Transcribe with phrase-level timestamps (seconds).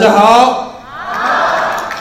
[0.00, 0.24] 大家好，
[0.94, 1.92] 好，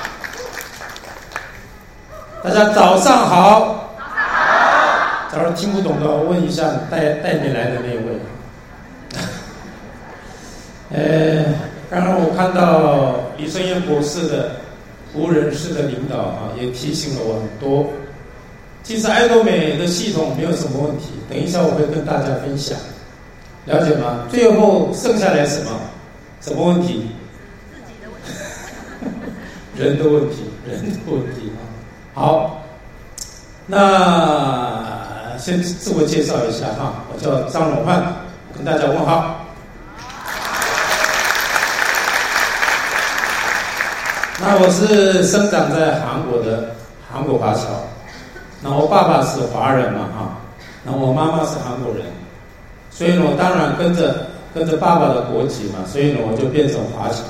[2.42, 5.30] 大家早上好，早上好。
[5.34, 8.18] 假如听不懂的，我问一下带带你来的那位。
[10.96, 11.54] 呃，
[11.92, 14.52] 刚刚我看到李春燕博士的
[15.14, 17.86] 无人式的领导啊，也提醒了我很多。
[18.82, 22.78] 其实爱多美的系统没有什么问题，等一下我会跟大家分享，
[23.66, 24.26] 了解吗？
[24.30, 25.72] 最后剩下来什么？
[26.40, 27.12] 什么问题？
[29.80, 31.64] 人的问题，人的问题啊。
[32.14, 32.62] 好，
[33.66, 38.04] 那先自我介绍一下哈，我叫张荣焕，
[38.54, 39.38] 跟大家问好。
[44.42, 46.76] 那我是生长在韩国的
[47.10, 47.62] 韩国华侨，
[48.62, 50.38] 那我爸爸是华人嘛哈，
[50.84, 52.04] 那我妈妈是韩国人，
[52.92, 57.24] 所以呢，我当然跟着跟着爸爸的国籍嘛，所以呢，我就变成华侨。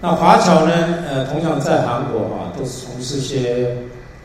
[0.00, 0.72] 那华侨呢？
[1.10, 3.66] 呃，同样在韩国啊，都是从事些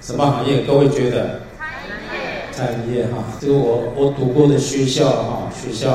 [0.02, 0.62] 什么行业？
[0.62, 1.40] 各位觉得？
[1.58, 2.52] 餐饮业。
[2.52, 5.94] 餐饮业哈，这个我我读过的学校哈，学校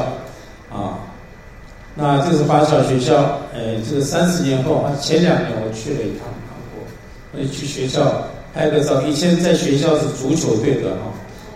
[0.68, 0.98] 啊，
[1.94, 3.38] 那这是华侨学校。
[3.54, 6.82] 呃，这个三十年后，前两年我去了一趟韩国，
[7.34, 9.00] 我去学校拍个照。
[9.02, 11.06] 以前在学校是足球队的哈，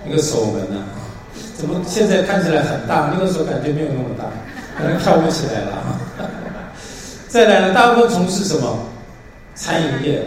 [0.07, 0.85] 那个守门呢，
[1.57, 3.11] 怎么现在看起来很大？
[3.13, 4.27] 那个时候感觉没有那么大，
[4.79, 5.99] 可能跳不起来了啊。
[7.33, 8.79] 再来呢，大部分从事什么？
[9.55, 10.23] 餐饮业，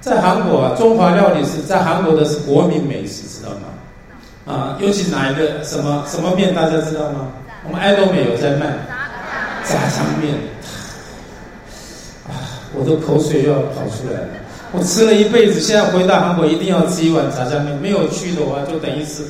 [0.00, 4.54] 在韩国啊，中华料理是在韩国的是国民美食，知道吗？
[4.54, 7.32] 啊，尤其哪一个什么什么面，大家知道吗？
[7.66, 8.66] 我们爱豆美有在卖
[9.64, 10.36] 炸酱面，
[12.28, 14.28] 啊，我的口水又要跑出来了。
[14.70, 17.76] 我吃了一辈子，现在回到韩国一定要吃一碗炸酱面。
[17.78, 19.24] 没有去的话，就等于是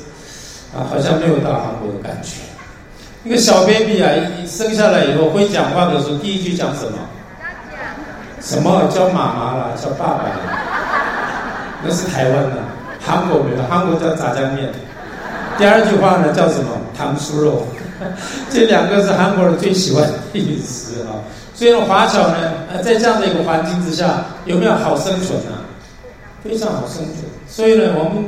[0.76, 2.32] 啊，好像没有到韩国的感觉。
[3.26, 4.08] 一个小 baby 啊，
[4.40, 6.98] 一生下来以后会讲话的时候，第一句讲什么？
[8.40, 9.70] 什么叫妈妈啦？
[9.82, 10.30] 叫爸爸啦？
[11.84, 12.62] 那是台湾的，
[13.04, 14.70] 韩国没有，韩国叫炸酱面。
[15.58, 16.70] 第二句话呢叫什么？
[16.96, 17.66] 糖酥肉。
[18.48, 21.18] 这两个是韩国人最喜欢的饮食啊。
[21.52, 25.66] 所以华侨呢，呃，在这样的一个环境之下，有没有好生存啊？
[26.44, 27.24] 非常好生存。
[27.48, 28.24] 所以呢，我们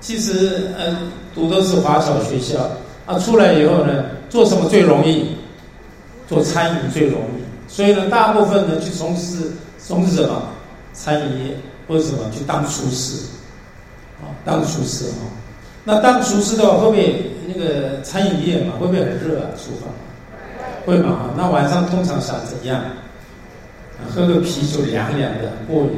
[0.00, 0.96] 其实呃
[1.36, 2.58] 读的是华侨学校
[3.06, 3.92] 啊，出来以后呢。
[4.30, 5.36] 做什么最容易？
[6.26, 9.50] 做餐饮最容易，所以呢，大部分呢去从事
[9.84, 10.42] 从事什么
[10.92, 11.56] 餐饮业，
[11.88, 13.26] 或者什么去当厨师，
[14.22, 15.26] 啊，当厨师啊。
[15.82, 19.50] 那当厨师的话，会不会那个餐饮业嘛，会不会很热啊？
[19.56, 19.92] 厨房
[20.86, 21.30] 会嘛？
[21.36, 22.80] 那晚上通常想怎样？
[24.14, 25.90] 喝个啤酒凉凉的，过瘾。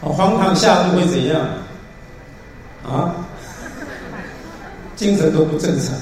[0.00, 1.46] 啊，黄汤下肚会怎样？
[2.88, 3.14] 啊，
[4.96, 5.94] 精神都不正常。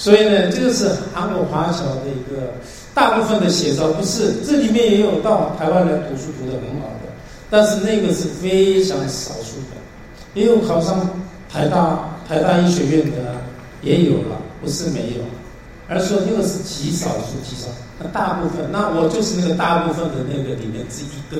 [0.00, 2.54] 所以呢，这个是韩国华侨的一个
[2.94, 7.12] 大部分的写照，不是这里面也有到台湾来读书读得很好的，
[7.50, 9.76] 但是那个是非常少数的，
[10.32, 11.06] 也有考上
[11.52, 13.36] 台大台大医学院的
[13.82, 15.22] 也有了，不是没有，
[15.86, 17.68] 而说那个是极少数极少，
[17.98, 21.36] 那大部分，那我就是那个大部分的那个里面之一个，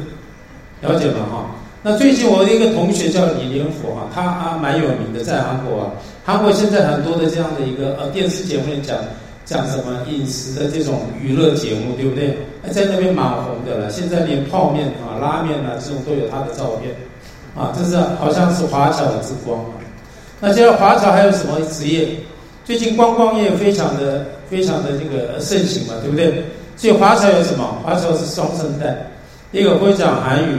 [0.87, 1.25] 了解吗？
[1.33, 1.47] 哈。
[1.83, 5.91] 那最近我的一个同学叫李连福啊，他啊蛮有名的，在韩国啊，
[6.31, 8.97] 包括现在很多的这样的一个呃电视节目里讲
[9.45, 12.39] 讲什么饮食的这种娱乐节目，对不对？
[12.71, 16.95] 在那边蛮红的了，现在连泡面啊、拉面啊这种都有他的照片，
[17.57, 19.75] 啊，这是好像是华侨之光啊。
[20.39, 22.09] 那现在华侨还有什么职业？
[22.65, 26.45] 最近观光业非常的非常的这个盛行嘛，对不对？
[26.77, 27.77] 所以华侨有什么？
[27.83, 29.11] 华侨是双生代，
[29.51, 30.59] 一个会讲韩语。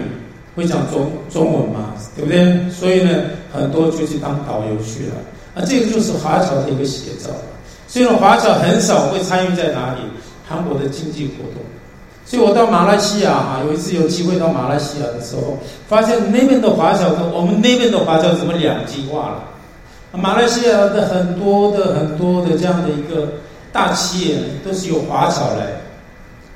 [0.53, 2.69] 会讲中中文嘛，对不对？
[2.69, 3.09] 所以呢，
[3.53, 5.13] 很多就去当导游去了。
[5.55, 7.29] 啊，这个就是华侨的一个写照。
[7.87, 10.01] 所以呢，华侨很少会参与在哪里？
[10.47, 11.61] 韩国的经济活动。
[12.25, 15.57] 所以我到马来西亚啊，有一次有机会到马来西亚的时候，
[15.89, 19.43] 发现那边的华侨跟我们那边的华侨怎么两极化了？
[20.13, 23.27] 马来西亚的很多的很多的这样的一个
[23.73, 25.67] 大企业都是由华侨来，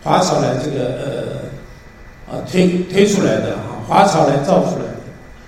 [0.03, 3.75] 华侨来这个呃啊推推出来的哈。
[3.87, 4.99] 华侨来造出来的，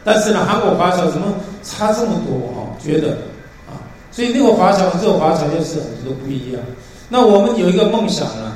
[0.04, 1.34] 但是呢，韩国华侨怎么
[1.64, 2.70] 差这么多哈？
[2.80, 3.18] 觉得，
[4.18, 6.60] 所以那个华侨和这个华侨又是很多不一样。
[7.08, 8.52] 那我们有一个梦想呢，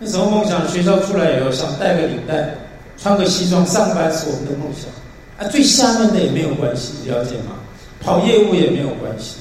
[0.00, 0.66] 那什么梦想？
[0.66, 2.52] 学校出来以后想带个领带，
[2.98, 4.90] 穿个西装上班是我们的梦想。
[5.38, 7.54] 啊，最下面的也没有关系，了解吗？
[8.00, 9.36] 跑业务也没有关系。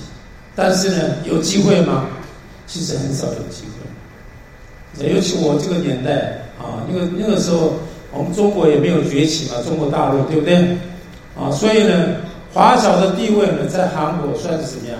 [0.55, 2.05] 但是呢，有机会吗？
[2.67, 3.63] 其实很少有机
[4.99, 5.11] 会。
[5.11, 7.73] 尤其我这个年代啊，那个那个时候。
[8.11, 10.55] 我们中国也没有崛起嘛，中国大陆对不对？
[11.39, 12.15] 啊，所以呢，
[12.51, 14.97] 华侨的地位呢，在韩国算是怎么样？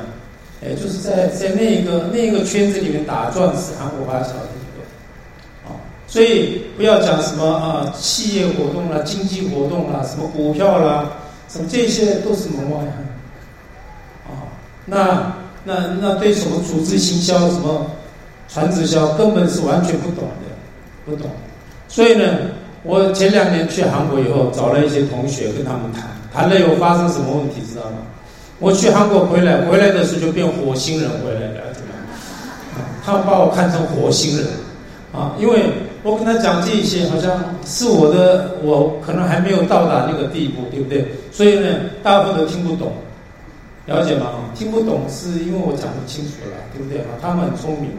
[0.62, 5.72] 哎，就是在在那个那个圈子里面打转，是韩国华侨的一个啊。
[6.06, 11.10] 所以不要讲什么啊，企业活动啦、经济活动啦、什么股票啦，
[11.48, 12.90] 什么这些都是门外汉。
[14.28, 14.52] 啊，
[14.86, 15.34] 那
[15.64, 17.86] 那那对什么组织行销、什么
[18.50, 20.52] 传直销，根本是完全不懂的，
[21.06, 21.30] 不懂。
[21.88, 22.26] 所以呢，
[22.84, 26.04] 我前两年去韩国以后，找了一些同学跟他们谈，
[26.34, 27.98] 谈了以后发生什么问题，知道吗？
[28.60, 32.86] 我去韩国回来，回来的时候就变火星人回来了，怎么样？
[33.04, 34.46] 他们把我看成火星人，
[35.14, 35.72] 啊，因为。
[36.02, 41.06] 我跟他讲这些，好像是我的，我可能还没有到达那个地步，对不对？
[41.30, 42.94] 所以呢，大部分都听不懂，
[43.86, 44.28] 了解吗？
[44.56, 47.00] 听不懂是因为我讲不清楚了，对不对？
[47.00, 47.92] 啊，他们很聪明，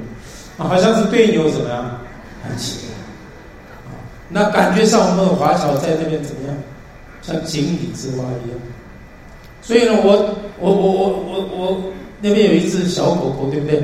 [0.57, 2.01] 好像是对牛怎么样？
[2.43, 6.57] 很奇怪，啊，那感觉上我们华侨在那边怎么样？
[7.21, 8.59] 像井底之蛙一样。
[9.63, 11.83] 所以呢，我我我我我我
[12.21, 13.77] 那边有一只小狗狗，对不对？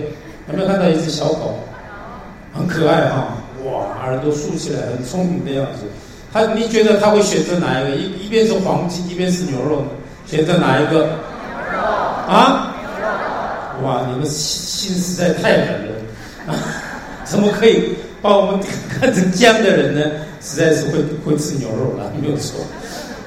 [0.49, 1.59] 有没有看到一只小狗？
[2.55, 3.29] 很可爱哈。
[3.65, 5.83] 哇，耳朵竖起来，很聪明的样子。
[6.33, 7.97] 它，你觉得它会选择哪一个？
[7.97, 9.83] 一一边是黄金，一边是牛肉，
[10.27, 11.09] 选择哪一个？
[12.29, 12.75] 啊？
[13.83, 15.93] 哇，你们心实在太狠了
[16.47, 16.55] 啊！
[17.25, 17.91] 怎么可以
[18.23, 20.11] 把我们看成这样的人呢？
[20.41, 22.61] 实在是会会吃牛肉了，没有错。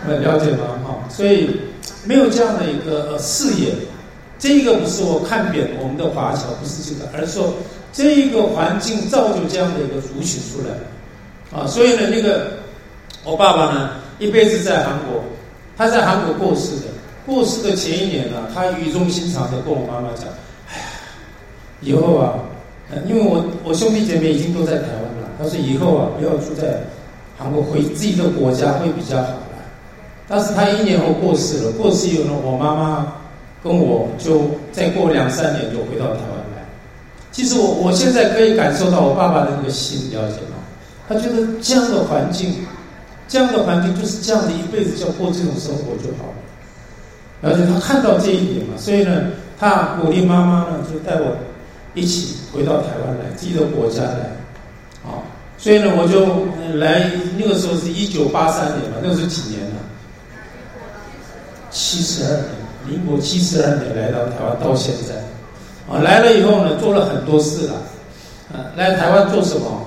[0.08, 0.80] 了解吗？
[0.84, 1.60] 哈，所以
[2.06, 3.74] 没有这样的一个视野。
[4.38, 7.54] 这个不是我看扁我们的华侨，不是这个，而是说。
[7.92, 12.52] 这个环境造就这样的一个族群出来，啊，所以呢，那个
[13.24, 15.24] 我爸爸呢，一辈子在韩国，
[15.76, 16.84] 他在韩国过世的，
[17.26, 20.26] 过世的前一年呢，他语重心长的跟我妈妈讲，
[20.70, 20.84] 哎呀，
[21.82, 22.36] 以后啊，
[23.08, 26.80] 因为我我兄弟姐妹已经都在台湾了，他说以后啊，不要住在
[27.40, 29.34] 韩国，回自己的国家会比较好。
[30.30, 33.14] 但是他一年后过世了，过世以后呢，我妈妈
[33.64, 36.64] 跟我就再过两三年就回到台湾来。
[37.32, 40.62] 其实我我现在可以感受到我爸爸的那个心，了解吗？
[41.08, 42.54] 他觉得这样的环境，
[43.28, 46.40] 这样的环境就是这样的一辈子，就要过这种生活就好了。
[47.42, 51.36] 而且他看到这一点嘛，所以呢，他鼓励妈妈呢，就带我
[51.96, 54.30] 一起回到台湾来，自己的国家来。
[55.04, 55.26] 啊，
[55.58, 56.46] 所以呢，我就
[56.78, 59.69] 来那个时候是一九八三年嘛，那是几年？
[61.72, 62.46] 七十二年，
[62.88, 65.16] 民国七十二年来到台湾，到现在。
[65.92, 67.74] 啊，来了以后呢，做了很多事了。
[68.54, 69.86] 啊，来台湾做什么？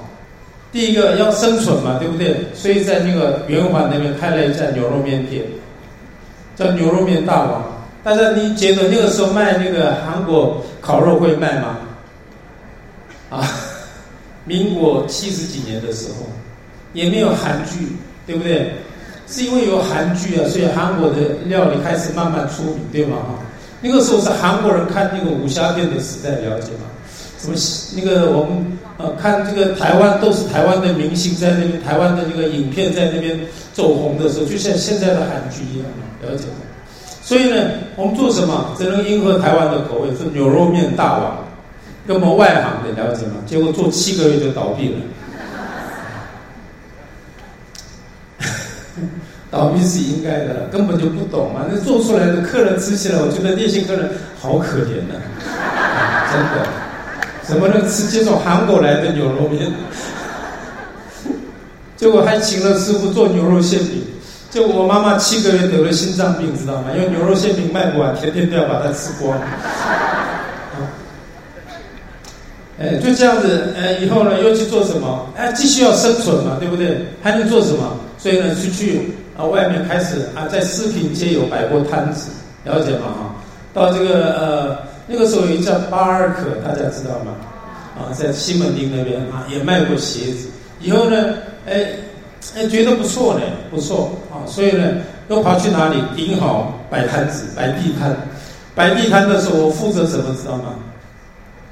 [0.72, 2.46] 第一个要生存嘛，对不对？
[2.54, 5.44] 所以在那个圆环那边开了一家牛肉面店，
[6.56, 7.64] 叫牛肉面大王。
[8.02, 11.78] 大家你觉得那个时候卖那个韩国烤肉会卖吗？
[13.30, 13.46] 啊，
[14.44, 16.26] 民国七十几年的时候，
[16.94, 17.96] 也没有韩剧，
[18.26, 18.72] 对不对？
[19.28, 21.16] 是因为有韩剧啊，所以韩国的
[21.46, 23.16] 料理开始慢慢出名，对吗？
[23.16, 23.34] 哈。
[23.80, 26.86] 那个时候是韩国人看那个武侠片的时代，了解吗？
[27.38, 27.56] 什么
[27.96, 33.40] 那个我们呃看这个台湾都是台湾的明星在那边，台湾的这个影片在那边
[33.72, 35.86] 走红的时候，就像现在的韩剧一样，
[36.22, 36.62] 了解吗？
[37.22, 41.38] 所以呢，我们做什么只能迎合台湾的口味，是牛肉面大王，
[42.06, 43.34] 跟我们外行的了解吗？
[43.46, 44.98] 结果做七个月就倒闭了。
[49.52, 51.66] 倒闭是应该的，根本就不懂嘛。
[51.70, 54.10] 那做出来的客人吃起来，我觉得那些客人
[54.40, 55.14] 好可怜呐、
[55.44, 56.66] 啊， 真的，
[57.42, 59.70] 怎么能吃这种韩国来的牛肉面？
[61.98, 64.02] 结果还请了师傅做牛肉馅饼，
[64.48, 66.84] 结果我妈妈七个月得了心脏病，知道吗？
[66.96, 69.38] 因为牛肉馅饼卖不完，天天都要把它吃光。
[72.80, 75.28] 哎，就这样子，哎，以后呢又去做什么？
[75.36, 77.04] 哎，继续要生存嘛，对不对？
[77.22, 77.98] 还能做什么？
[78.16, 79.12] 所以呢，出去。
[79.36, 82.30] 啊，外面开始啊，在食品街有摆过摊子，
[82.64, 83.06] 了解吗？
[83.06, 83.34] 哈，
[83.72, 87.34] 到这个呃，那个时候有一家巴尔可，大家知道吗？
[87.96, 90.48] 啊，在西门町那边啊，也卖过鞋子。
[90.80, 91.34] 以后呢，
[91.66, 91.86] 哎
[92.56, 94.96] 哎，觉得不错呢，不错啊，所以呢，
[95.28, 95.96] 又跑去哪里？
[96.16, 98.14] 顶好摆摊子，摆地摊。
[98.74, 100.74] 摆地摊的时候，我负责什么，知道吗？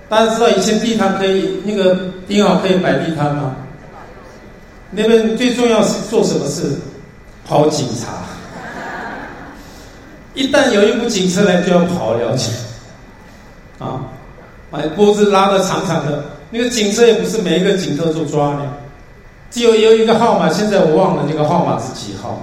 [0.09, 3.55] 大家知道以前地摊可以那个顶好可以摆地摊吗？
[4.91, 6.69] 那边最重要是做什么事？
[7.51, 8.23] 跑警察，
[10.35, 12.53] 一旦有一部警车来，就要跑了解，
[13.81, 14.07] 啊，
[14.71, 16.23] 把脖子拉得长长的。
[16.53, 18.61] 那个警车也不是每一个警车都抓的，
[19.51, 22.41] 只有有一个号码，现在我忘了那个号码是几号，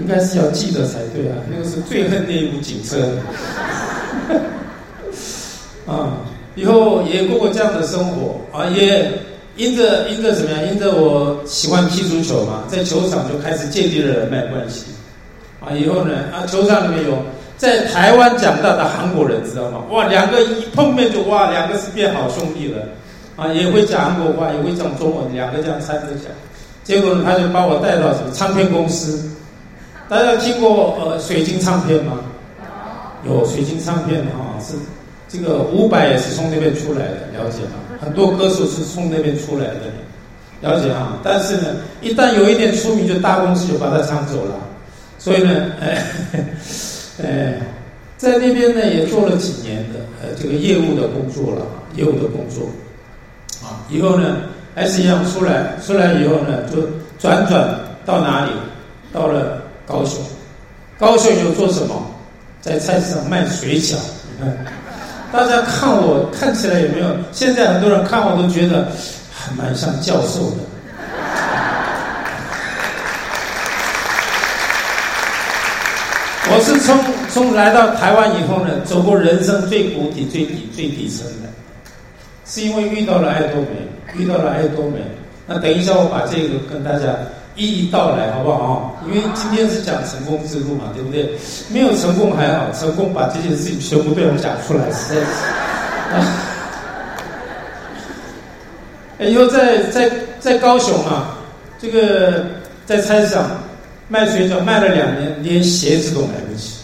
[0.00, 1.36] 应该是要记得才对啊。
[1.48, 2.98] 那个是最恨那一部警车，
[5.86, 6.18] 啊，
[6.56, 9.08] 以后也过过这样的生活啊，也。
[9.56, 10.66] 因着因着怎么样？
[10.66, 14.86] 因着我喜欢踢足球嘛，在球场就开始建立了人脉关系，
[15.60, 17.16] 啊，以后呢，啊，球场里面有
[17.56, 19.78] 在台湾长大的韩国人，知道吗？
[19.90, 22.82] 哇，两个一碰面就哇，两个是变好兄弟了，
[23.36, 26.32] 啊，也会讲韩国话，也会讲中文，两个这样掺着讲。
[26.82, 29.30] 结果呢，他就把我带到什么唱片公司。
[30.08, 32.18] 大家听过呃水晶唱片吗？
[33.26, 34.74] 有水晶唱片啊，是
[35.34, 37.98] 这个伍佰也是从那边出来的，了解吗？
[38.00, 39.80] 很多歌手是从那边出来的，
[40.60, 41.18] 了解啊。
[41.24, 44.54] 但是呢，一旦有一点出名，就大公司就把他抢走了。
[45.18, 45.50] 所以呢，
[45.80, 46.06] 哎，
[47.24, 47.60] 哎，
[48.16, 52.68] 在那边呢也做了几年的呃这个业务的工作了，业务的工作。
[53.66, 54.36] 啊，以后呢
[54.74, 56.82] 还是一样出来，出来以后呢就
[57.18, 57.76] 转转
[58.06, 58.52] 到哪里？
[59.12, 60.22] 到了高雄。
[60.96, 62.10] 高雄有做什么？
[62.60, 63.96] 在菜市场卖水饺。
[64.36, 64.66] 你看，
[65.34, 67.06] 大家看我看起来有没有？
[67.32, 68.86] 现在很多人看我都觉得
[69.34, 70.58] 还蛮像教授的。
[76.54, 76.96] 我是从
[77.28, 81.48] 从来到台湾以后呢，走过人生最谷底、最底、最底层的。
[82.46, 85.00] 是因为遇到了爱多美，遇到了爱多美。
[85.48, 87.08] 那等一下我把这个跟大家
[87.56, 89.00] 一一道来，好不好？
[89.06, 91.30] 因为今天是讲成功之路嘛，对不对？
[91.72, 95.26] 没有成功还好，成功把这件事情全部对我讲出来，实在是。
[99.30, 101.38] 以后在在在高雄啊，
[101.78, 102.44] 这个
[102.84, 103.48] 在菜市场
[104.08, 106.74] 卖水饺卖了两年，连鞋子都买不起。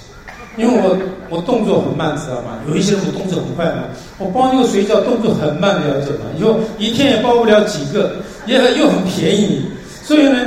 [0.57, 0.97] 因为我
[1.29, 2.59] 我动作很慢，知道吗？
[2.69, 3.83] 有一些人我动作很快嘛，
[4.19, 6.27] 我包那个水饺动作很慢，了解吗？
[6.39, 8.12] 以后一天也包不了几个，
[8.47, 9.65] 也很又很便宜，
[10.03, 10.39] 所以呢，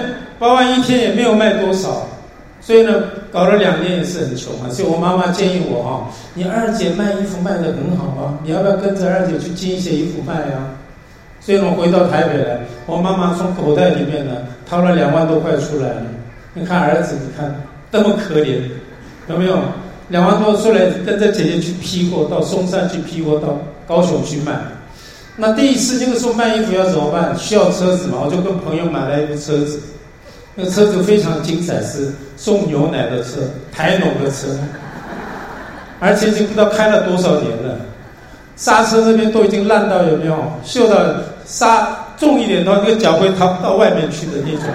[0.43, 2.05] 包完一天也没有卖多少，
[2.59, 2.91] 所以呢，
[3.31, 4.67] 搞了两年也是很穷啊。
[4.69, 10.75] 所以我妈妈建议我啊，你二姐卖衣服卖得很好啊，你要不要跟着二姐去进一些衣服卖啊？
[11.39, 14.33] 所以我回到台北来，我妈妈从口袋里面呢
[14.69, 16.01] 掏了两万多块出来了。
[16.53, 17.55] 你看儿子，你看
[17.89, 18.59] 那么可怜，
[19.29, 19.57] 有没有？
[20.09, 23.57] 两万多出来，跟着姐姐去批货，到松山去批货，到
[23.87, 24.51] 高雄去卖。
[25.37, 27.33] 那第一次那个时候卖衣服要怎么办？
[27.37, 29.79] 需要车子嘛，我就跟朋友买了一部车子。
[30.55, 33.41] 那车子非常精彩，是送牛奶的车，
[33.71, 34.47] 台农的车，
[35.99, 37.75] 而且已经不知道开了多少年了。
[38.55, 40.35] 刹车那边都已经烂到有没有？
[40.63, 40.95] 锈到
[41.45, 44.69] 刹重一点的话，那个脚会掏到外面去的那种。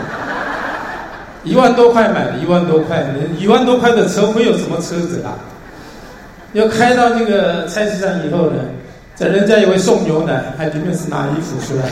[1.44, 3.06] 一万多块买的，一万多块，
[3.38, 5.38] 一万多块的车会有什么车子啊？
[6.54, 8.64] 要开到那个菜市场以后呢，
[9.14, 11.88] 在人家以为送牛奶，还里面是拿衣服出来。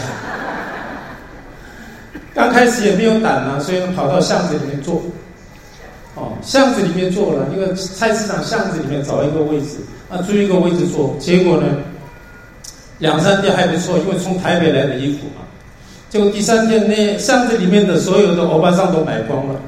[2.36, 5.02] 刚开始也没有胆啊，所以跑到巷子里面坐。
[6.14, 9.78] 哦，巷子里面坐了，那个菜市场巷子里面找一个位置
[10.10, 11.16] 啊，租一个位置坐。
[11.18, 11.66] 结果呢，
[12.98, 15.42] 两三天还不错，因为从台北来的衣服嘛。
[16.10, 19.60] 结果第三天，那巷子里面的所有的欧巴桑都买光了，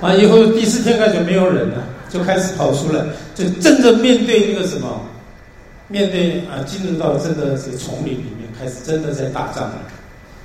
[0.00, 3.02] 啊，以后第四天开始没有人了，就开始跑出来，
[3.34, 5.00] 就正着面对那个什么，
[5.88, 9.78] 面对啊，进入到真的是丛林里面，开始真的在打仗了。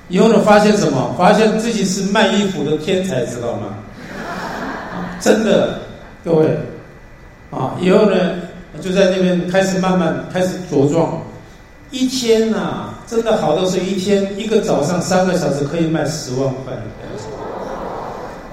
[0.08, 1.14] 以后呢，发现什么？
[1.18, 3.78] 发现自己是卖衣服的天才，知道吗？
[5.20, 5.80] 真的，
[6.24, 6.46] 各位，
[7.50, 8.16] 啊，以后呢，
[8.80, 11.22] 就在那边开始慢慢开始茁壮，
[11.90, 12.90] 一天呐、啊。
[13.06, 16.72] 真的好的是一天一个早上三个小时可以卖十万块。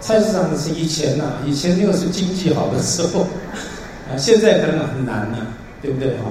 [0.02, 5.38] 菜市场是以前呐，以前那个是经济好的时候，啊，现在可能很难了，
[5.82, 6.26] 对不对哈？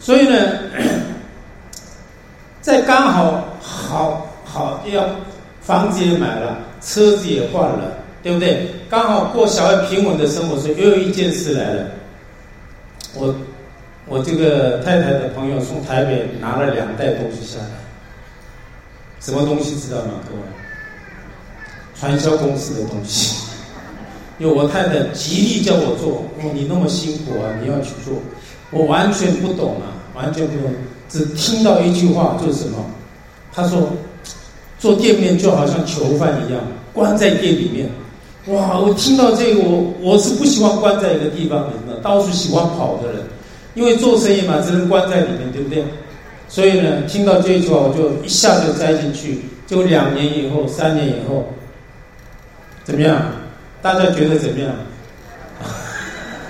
[0.00, 0.36] 所以呢，
[2.60, 5.04] 在刚好好好要
[5.60, 8.68] 房子也买了，车子也换了，对不对？
[8.88, 11.86] 刚好过小而平稳的生活时，又有一件事来了，
[13.14, 13.34] 我。
[14.08, 17.70] 我这个太太的朋友从台北拿了两袋东西下来，
[19.18, 20.12] 什么东西知道吗？
[20.28, 20.42] 各位，
[21.98, 23.34] 传销公司的东西。
[24.38, 28.14] 因为我太太极力叫我做，哦，你那么辛苦啊，你要去做。
[28.70, 30.72] 我完全不懂啊，完全不懂，
[31.08, 32.78] 只听到一句话就是什么？
[33.52, 33.90] 他说，
[34.86, 36.62] 做店面就好像囚犯一样，
[36.92, 37.88] 关在店里面。
[38.46, 43.20] 哇，我听到这个，我我是不喜欢关在一个地方的，到处喜欢跑的人。
[43.74, 45.82] 因为做生意嘛，只能关在里面，对不对？
[46.48, 49.40] 所以呢，听到这一句话，我就一下就栽进去。
[49.66, 51.52] 就两年以后，三年以后，
[52.84, 53.20] 怎么样？
[53.82, 54.70] 大家觉得怎么样？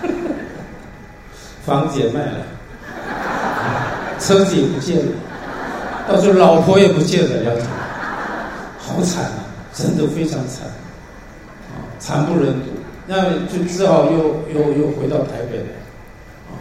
[1.64, 2.36] 房子也卖了，
[4.20, 5.12] 车子也不见了，
[6.06, 7.66] 到时候老婆也不见了，了解？
[8.86, 10.68] 好惨啊，真的非常惨，
[11.74, 12.70] 啊，惨不忍睹。
[13.08, 14.18] 那就只好又
[14.54, 15.64] 又又回到台北来。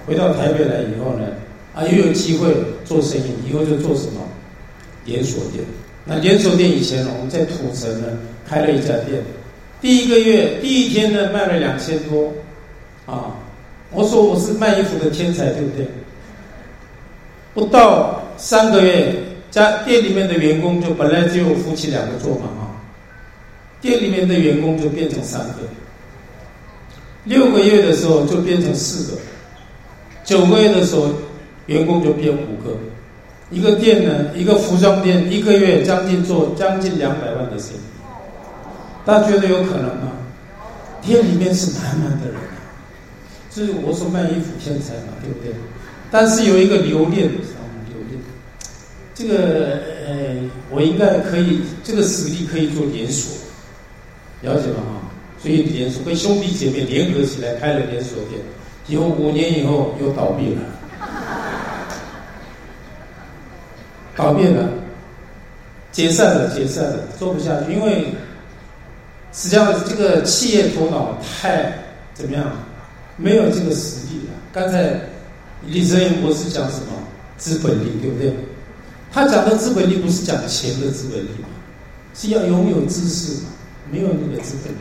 [0.08, 1.28] 回到台北来以后呢，
[1.76, 2.54] 啊，又有机会
[2.84, 4.22] 做生意，以后就做什么
[5.06, 5.64] 连锁店。
[6.04, 8.08] 那连锁店以前呢，我们在土城呢
[8.48, 9.22] 开了一家店，
[9.82, 12.32] 第一个月第一天呢卖了两千多，
[13.06, 13.36] 啊，
[13.92, 15.88] 我说我是卖衣服的天才，对不对？
[17.56, 19.16] 不到三个月，
[19.56, 22.76] 家店里面的员工就本来只有夫妻两个做嘛啊，
[23.80, 25.62] 店里面的员工就变成三个，
[27.24, 29.22] 六个月的时候就变成四个，
[30.26, 31.08] 九个月的时候
[31.68, 32.78] 员工就变五个，
[33.50, 37.80] 一个店呢，一个服装店一个月将近做将近两百万的生意，
[39.06, 40.12] 大家觉得有可能吗？
[41.02, 42.60] 店里面是满满的人啊，
[43.50, 45.54] 就是我说卖衣服天才嘛，对不对？
[46.12, 47.30] 但是有一个留恋。
[49.16, 50.36] 这个呃，
[50.70, 53.34] 我应该可以，这个实力可以做连锁，
[54.42, 54.84] 了解吗？
[54.84, 55.10] 哈，
[55.42, 58.42] 所以连锁跟兄弟姐妹联合起来开了连锁店，
[58.88, 60.62] 以后五年以后又倒闭了，
[64.18, 64.68] 倒闭了，
[65.94, 68.08] 解散了，解散了，做不下去，因为
[69.32, 71.72] 实际上这个企业头脑太
[72.14, 72.52] 怎么样，
[73.16, 74.34] 没有这个实力了。
[74.52, 75.00] 刚才
[75.66, 76.88] 李泽言博士讲什么？
[77.38, 78.34] 资本力，对不对？
[79.16, 81.30] 他讲的资本力不是讲钱的资本力，
[82.14, 83.44] 是要拥有知识，
[83.90, 84.80] 没有那个资本力，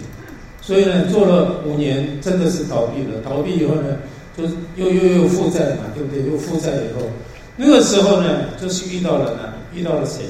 [0.60, 3.20] 所以呢，做了五年真的是倒闭了。
[3.24, 3.96] 倒闭以后呢，
[4.36, 4.42] 就
[4.74, 6.28] 又又又负债嘛，对不对？
[6.28, 7.08] 又负债以后，
[7.54, 10.24] 那个时候呢，就是遇到了呢，遇到了谁？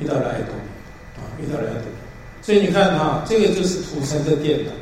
[0.00, 0.50] 遇到了爱东
[1.16, 1.84] 啊，遇到了爱东。
[2.42, 4.72] 所以你看哈，这个就是土城的店了，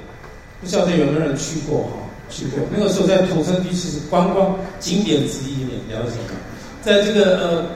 [0.62, 1.90] 不晓得有没有人去过哈？
[2.30, 2.60] 去过。
[2.74, 6.40] 那个时候在土城地区是观光景点之一，你了解吗？
[6.80, 7.66] 在这个呃。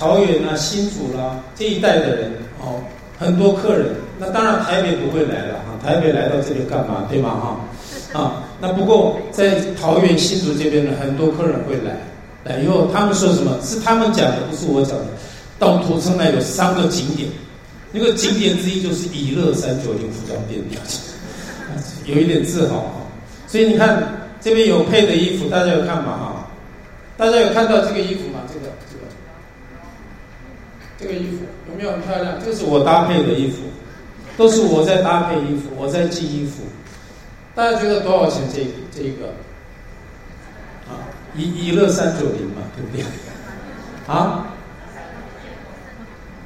[0.00, 2.80] 桃园啊，新竹啦、啊，这一带的人哦，
[3.18, 3.88] 很多客人。
[4.18, 7.06] 那当然台北不会来了哈，台北来到这里干嘛？
[7.10, 7.28] 对吗？
[7.30, 7.60] 哈，
[8.18, 11.94] 啊，那不过在桃园、新竹这边呢，很多客人会来。
[12.44, 13.54] 来以后他们说什么？
[13.62, 15.04] 是他们讲的，不是我讲的。
[15.58, 17.28] 到土城来有三个景点，
[17.92, 20.58] 那个景点之一就是以乐三九零服装店，
[22.06, 22.92] 有一点自豪哈。
[23.46, 24.02] 所以你看
[24.40, 26.16] 这边有配的衣服，大家有看吗？
[26.16, 26.48] 哈，
[27.18, 28.40] 大家有看到这个衣服吗？
[28.48, 28.72] 这个。
[31.00, 32.34] 这个衣服有没有很漂亮？
[32.44, 33.62] 这是我搭配的衣服，
[34.36, 36.62] 都是我在搭配衣服，我在寄衣服。
[37.54, 38.42] 大家觉得多少钱？
[38.52, 39.28] 这这一个
[40.88, 43.04] 啊，以以乐三九零嘛，对不对？
[44.06, 44.44] 啊，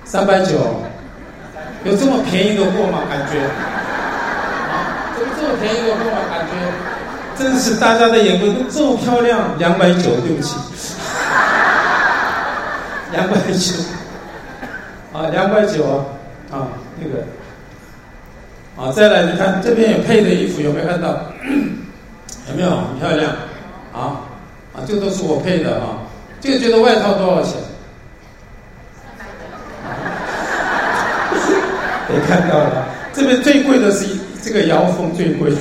[0.05, 0.55] 三百九，
[1.85, 3.03] 有这么便宜的货吗？
[3.11, 6.19] 感觉啊，有这么便宜的货吗？
[6.31, 6.53] 感觉
[7.37, 10.55] 真是大家的眼光都这么漂亮，两百九，对不起，
[13.11, 13.93] 两百九。
[15.14, 16.05] 啊，两百九啊，
[16.50, 17.22] 啊，那个，
[18.77, 21.09] 啊，再来，你看这边有配的衣服，有没有看到？
[22.50, 22.70] 有没有？
[22.70, 23.31] 很漂亮，
[23.92, 24.27] 啊，
[24.74, 26.03] 啊，这个都是我配的啊。
[26.40, 27.55] 这个觉得外套多少钱？
[32.12, 34.05] 也看到了，这边最贵的是
[34.42, 35.53] 这个腰封最贵，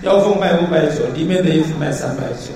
[0.00, 2.50] 腰封卖五百九，里面的衣服卖三百九。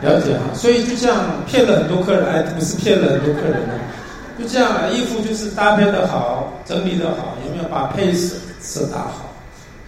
[0.00, 3.74] 了解哈，所以就这样骗了很多客人，哎，不是骗了很多客人呢，
[4.38, 9.34] 就这样了，衣服就是搭配的好，整理的好，有没有把配色色搭好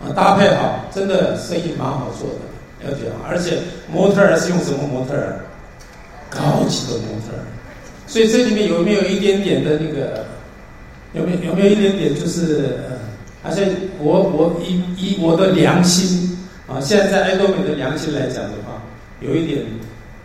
[0.02, 0.10] 啊？
[0.14, 3.04] 搭配好，真的生意蛮好做的，了解。
[3.28, 3.58] 而且
[3.92, 5.40] 模特儿是用什么模特儿？
[6.28, 7.46] 高级的模特儿，
[8.06, 10.24] 所以这里面有没有一点点的那个？
[11.12, 12.76] 有没有有没有一点点就是？
[13.42, 16.36] 而且我我以以我的良心
[16.66, 18.82] 啊，现在在爱多美的良心来讲的话，
[19.20, 19.64] 有一点。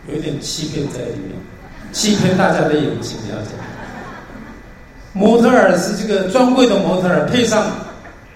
[0.08, 1.34] 有一点欺骗在里面，
[1.90, 3.65] 欺骗大家的眼睛，了解吗？
[5.16, 7.64] 模特儿是这个专柜的模特儿，配上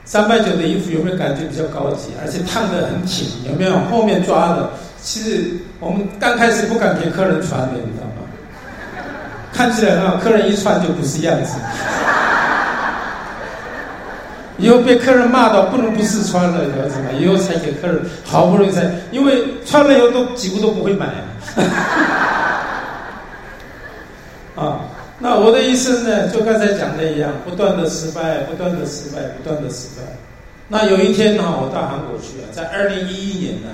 [0.07, 2.09] 三百九的衣服，有没有感觉比较高级？
[2.25, 3.79] 而且烫得很紧，有没有？
[3.91, 4.71] 后面抓的，
[5.03, 5.45] 其实
[5.79, 8.23] 我们刚开始不敢给客人穿的，你知道吗？
[9.53, 11.57] 看起来很好，客人一穿就不是样子。
[14.57, 17.11] 以后被客人骂到不能不试穿了，你知道吗？
[17.19, 21.09] 以后才给客人，好不容易才，因为穿了以后都几乎都不会买。
[25.23, 30.03] 那我的一生呢，就刚才讲的一样，不断的失败，不断的失败，不断的失败。
[30.67, 33.69] 那有一天呢，我到韩国去啊，在二零一一年呢，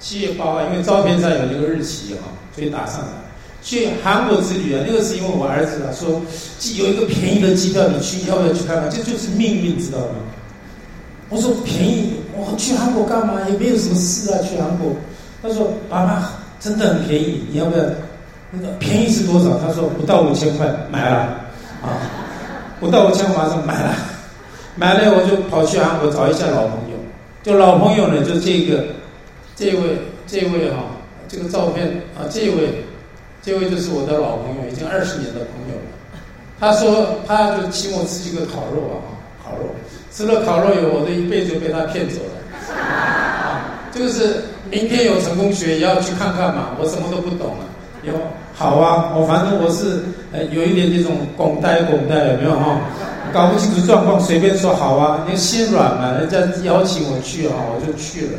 [0.00, 3.06] 七月八号，因为照片上有那个日期哈，所以打上来。
[3.62, 6.20] 去韩国之旅啊，那个是因为我儿子啊说，
[6.76, 8.90] 有一个便宜的机票，你去要不要去看看？
[8.90, 10.16] 这就是命运，知道吗？
[11.28, 13.34] 我说便宜，我去韩国干嘛？
[13.48, 14.92] 也没有什么事啊，去韩国。
[15.42, 17.84] 他说爸爸真的很便宜，你要不要？
[18.50, 19.58] 那个便宜是多少？
[19.58, 21.16] 他说不到五千块，买了
[21.82, 21.98] 啊，
[22.78, 23.94] 不到五千马上买了，
[24.74, 26.96] 买了我就跑去韩国找一下老朋友，
[27.42, 28.84] 就老朋友呢，就这个
[29.56, 30.84] 这位这位哈、
[31.28, 31.86] 这个照片
[32.16, 32.84] 啊，这位。
[33.42, 35.88] 这位就是我的老朋友，已经二十年的朋友了。
[36.60, 39.64] 他说，他就请我吃一个烤肉啊，烤肉。
[40.12, 42.76] 吃了烤肉以后，我的一辈子就被他骗走了。
[42.76, 46.76] 啊，这个是明天有成功学，也要去看看嘛。
[46.78, 47.64] 我什么都不懂了，
[48.02, 48.12] 有
[48.54, 50.00] 好啊，我反正我是
[50.32, 52.80] 呃有一点这种拱呆拱呆有没有哈？
[53.32, 58.32] 搞不清楚状况，随便说好啊，你心软嘛，人家邀请我去哈，我就去了。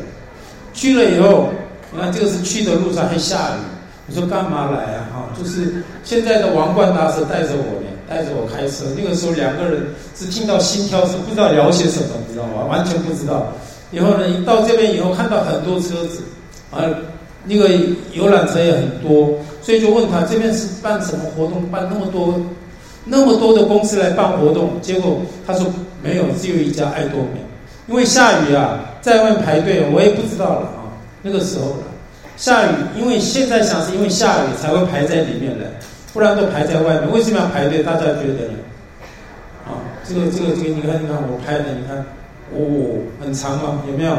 [0.73, 1.49] 去了以后，
[1.91, 3.59] 你看这个是去的路上还下雨，
[4.07, 5.07] 你说干嘛来啊？
[5.13, 8.85] 哈，就是现在的王冠大师带着我呢，带着我开车。
[8.97, 9.81] 那个时候两个人
[10.15, 12.65] 是听到心跳，是不知道聊些什么，你知道吗？
[12.69, 13.47] 完全不知道。
[13.91, 16.21] 以后呢，一到这边以后，看到很多车子，
[16.69, 16.83] 啊，
[17.45, 17.69] 那个
[18.13, 19.29] 游览车也很多，
[19.61, 22.39] 所以就问他这边是办什么活动，办那么多，
[23.05, 24.71] 那么多的公司来办活动。
[24.81, 25.67] 结果他说
[26.03, 27.39] 没有，只有一家爱多美。
[27.87, 30.91] 因为下雨啊，在外面排队，我也不知道了啊。
[31.21, 31.83] 那个时候了，
[32.37, 35.65] 下雨，因为现在想是因为下雨才会排在里面来，
[36.13, 37.11] 不然都排在外面。
[37.11, 37.83] 为什么要排队？
[37.83, 38.57] 大家觉得呢？
[39.67, 41.97] 啊，这个这个这个，你看你看我拍的，你看。
[42.53, 43.81] 哦，很长吗？
[43.87, 44.13] 有没有？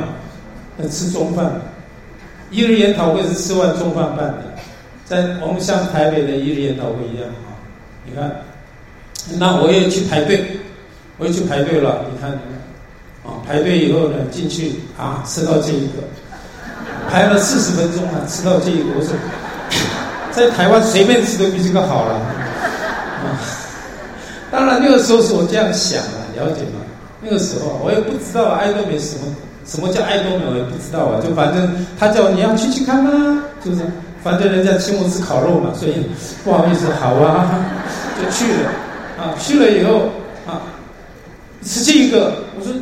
[0.88, 1.52] 吃中饭，
[2.50, 4.42] 一日研讨会是吃完中饭办的，
[5.12, 7.53] 在我们像台北的一日研讨会一样啊。
[8.07, 8.33] 你看，
[9.38, 10.42] 那我也去排队，
[11.18, 12.07] 我也去排队了。
[12.11, 12.31] 你看，
[13.22, 16.01] 啊，排队以后呢，进去啊，吃到这一个，
[17.11, 19.12] 排了四十分钟啊，吃到这一个，我说，
[20.31, 22.18] 在台湾随便吃都比这个好了。
[24.51, 26.81] 当然那个时候是我这样想的，了解吗？
[27.20, 29.27] 那个时候我也不知道爱多美什么，
[29.66, 33.44] 什么叫爱多美我也不知道啊，就反正他叫你要去去看吗？
[33.62, 33.83] 就是
[34.23, 35.95] 反正人家请我吃烤肉嘛，所以
[36.45, 37.51] 不好意思，好啊，
[38.21, 38.71] 就去了
[39.19, 39.35] 啊。
[39.39, 40.11] 去了以后
[40.47, 40.63] 啊，
[41.63, 42.73] 吃这个，我说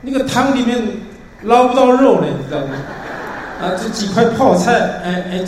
[0.00, 0.82] 那个汤里面
[1.42, 2.74] 捞不到肉呢，你知道吗？
[3.60, 4.72] 啊，这几块泡菜，
[5.04, 5.44] 哎哎，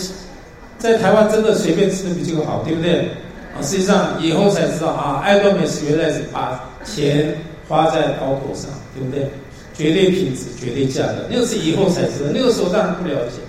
[0.79, 3.11] 在台湾真的随便吃的比这个好，对不对？
[3.55, 7.35] 啊，实际上以后才知道啊，爱多美是原来是把钱。
[7.69, 9.29] 花在刀口上，对不对？
[9.75, 12.31] 绝对品质，绝对价格，那个是以后才知道。
[12.33, 13.43] 那个时候当然不了解，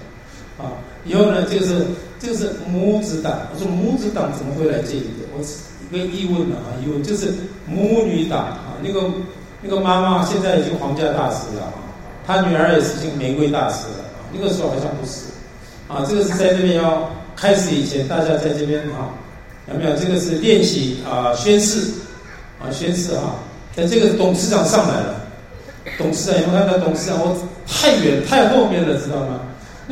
[0.61, 1.85] 啊，以后呢，这个是
[2.19, 3.33] 这个是母子档。
[3.53, 5.25] 我说母子档怎么会来这里的？
[5.35, 5.43] 我
[5.91, 7.33] 一个疑问啊，疑问就是
[7.65, 8.77] 母女档啊。
[8.83, 9.09] 那个
[9.61, 11.73] 那个妈妈现在已经皇家大师了啊，
[12.27, 14.27] 她女儿也是已经玫瑰大师了啊。
[14.33, 15.25] 那个时候好像不是，
[15.87, 19.09] 啊，这个是在这边要开始以前，大家在这边啊，
[19.71, 19.95] 有没有？
[19.95, 21.79] 这个是练习啊，宣誓
[22.61, 23.35] 啊，宣誓啊。
[23.75, 25.21] 在这个董事长上来了，
[25.97, 27.17] 董事长有没有看到董事长？
[27.19, 27.35] 我
[27.65, 29.39] 太远太后面了，知道吗？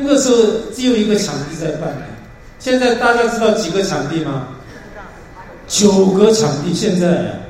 [0.00, 0.36] 那个时候
[0.72, 1.92] 只有一个场地在办，
[2.60, 4.46] 现在大家知道几个场地吗？
[5.66, 7.40] 九个场地，现在，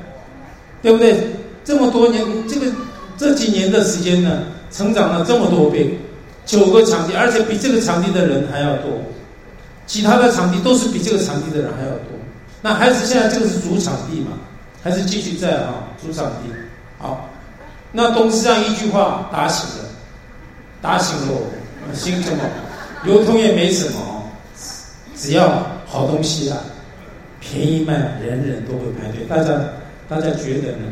[0.81, 1.29] 对不对？
[1.63, 2.65] 这么多年，这个
[3.15, 5.99] 这几年的时间呢，成长了这么多倍，
[6.43, 8.99] 九个场地，而且比这个场地的人还要多，
[9.85, 12.17] 其他的场地都是比这个场地的人还要多。
[12.63, 14.31] 那还是现在这个是主场地嘛？
[14.81, 16.49] 还是继续在啊，主场地，
[16.97, 17.29] 好，
[17.91, 19.85] 那董事长一句话打醒了，
[20.81, 21.47] 打醒了我，
[21.93, 22.43] 醒什么？
[23.03, 24.23] 流通也没什么，
[25.15, 26.57] 只要好东西啊，
[27.39, 29.25] 便宜卖，人人都会排队。
[29.29, 29.59] 大家
[30.07, 30.85] 大家觉得呢？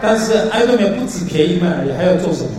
[0.00, 2.50] 但是爱多美不止便宜卖而已，还要做什么？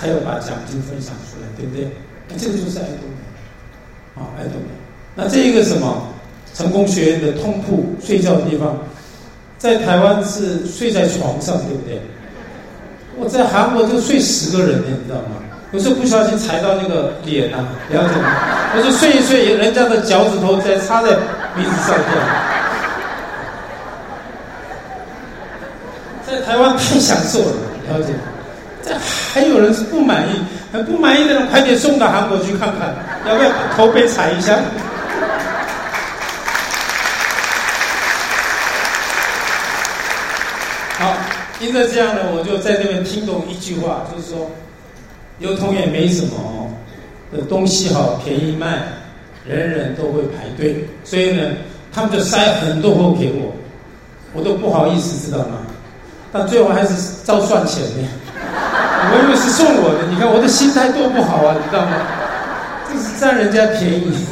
[0.00, 1.88] 还要把奖金分享出来，对不对？
[2.28, 4.68] 那这个就是爱多美，啊，爱多美。
[5.14, 6.08] 那这一个什么？
[6.54, 8.78] 成功学院的通铺睡觉的地方，
[9.56, 11.98] 在台湾是睡在床上，对不对？
[13.16, 15.36] 我在韩国就睡十个人呢，你知道吗？
[15.72, 18.28] 有时不小心踩到那个脸呐、了解吗？
[18.76, 21.10] 我就睡一睡，人家的脚趾头在插在
[21.54, 22.26] 鼻子上这样。
[26.26, 27.52] 在台湾太享受了，
[27.88, 28.20] 了解吗？
[28.84, 28.94] 这
[29.32, 32.94] 还有人是不满意，还不满意的人快点送到韩国去看看，
[33.26, 34.58] 要不要头被踩一下？
[40.98, 41.14] 好，
[41.62, 44.50] 因为这样呢，我就在那边听懂一句话，就是说，
[45.38, 46.68] 流通也没什么，
[47.32, 48.82] 的东西好便宜卖，
[49.46, 51.42] 人人都会排队，所以呢，
[51.92, 53.54] 他们就塞很多货给我，
[54.34, 55.58] 我都不好意思，知道吗？
[56.32, 56.94] 但最后还是
[57.24, 58.02] 照算钱的，
[59.12, 61.92] 我以为是送我的，你看我的心态多不好啊，你知道吗？
[62.90, 64.26] 这是占人家便宜，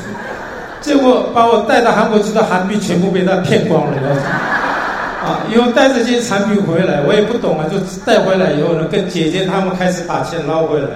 [0.81, 4.21] 结果把我带到韩国去的韩币全部被他骗光了，你知道吗？
[5.23, 5.45] 啊！
[5.53, 10.89] 以后带着这些产品回来，我也不懂啊，就带回来以后呢，跟姐姐他们开始把钱捞回来。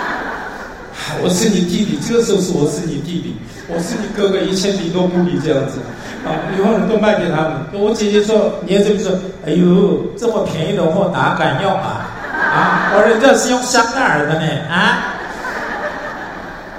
[1.22, 3.36] 我是你弟弟，这个时候是我是你弟弟，
[3.68, 5.78] 我是你哥哥，一千比都不比这样子。
[6.24, 6.32] 啊！
[6.56, 7.52] 以后呢都卖给他们。
[7.72, 9.12] 我姐姐说，你这么说，
[9.46, 12.08] 哎呦，这么便宜的货哪敢要啊？
[12.32, 12.92] 啊！
[12.94, 15.16] 我人家是用香奈儿的呢啊！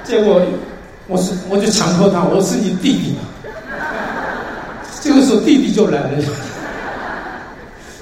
[0.02, 0.40] 结果
[1.06, 3.20] 我是我就强迫他，我是你弟弟嘛。
[5.02, 6.18] 这个时候弟弟就来了，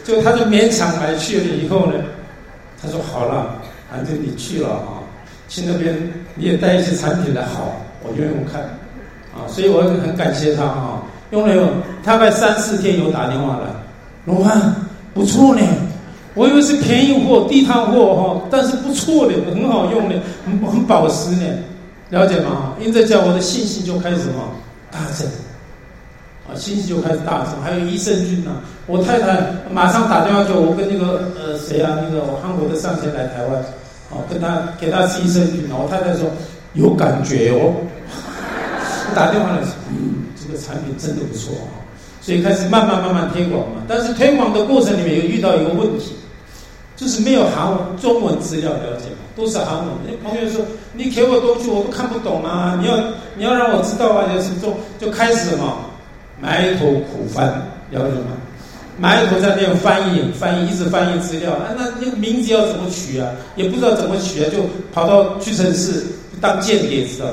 [0.04, 1.94] 就他就勉强来去了以后呢，
[2.80, 3.56] 他说好了，
[3.90, 5.00] 反正你去了啊，
[5.48, 5.96] 去那边
[6.34, 8.60] 你也带一些产品来，好，我愿意用看，
[9.32, 11.66] 啊，所以我很感谢他啊，用了有
[12.04, 13.70] 大概三四天有打电话来，
[14.26, 14.60] 罗汉
[15.14, 15.62] 不错呢，
[16.34, 21.46] 我以为是便宜货、地摊货哈，但是不错的，很好用的，很很保湿呢，
[22.10, 22.74] 了解吗？
[22.78, 24.52] 因这叫我的信心就开始什么
[24.90, 25.26] 大增。
[26.56, 28.50] 信息就开始大增，还有益生菌呐。
[28.86, 29.40] 我太太
[29.72, 33.62] 马上打电话给我，跟那个呃谁啊，那个韩国的上线来台湾，
[34.10, 35.64] 哦，跟他给他吃益生菌。
[35.70, 36.28] 我太太说
[36.74, 37.74] 有感觉哦，
[39.14, 41.78] 打电话来说，嗯，这个产品真的不错啊。
[42.20, 43.82] 所以开始慢慢慢慢推广嘛。
[43.88, 46.16] 但是推广的过程里面有遇到一个问题，
[46.96, 49.86] 就是没有韩文中文资料了解嘛，都是韩文。
[50.04, 50.60] 那朋友说
[50.92, 52.94] 你给我东西我都看不懂啊，你要
[53.36, 55.76] 你要让我知道啊，就是就就开始嘛。
[56.40, 57.46] 埋头苦翻，
[57.90, 58.36] 了解吗？
[58.98, 61.52] 埋头在那边翻译，翻译，一直翻译资料。
[61.52, 63.28] 啊，那那个名字要怎么取啊？
[63.56, 64.58] 也不知道怎么取啊，就
[64.92, 66.04] 跑到屈臣氏
[66.40, 67.32] 当间谍，知道吗？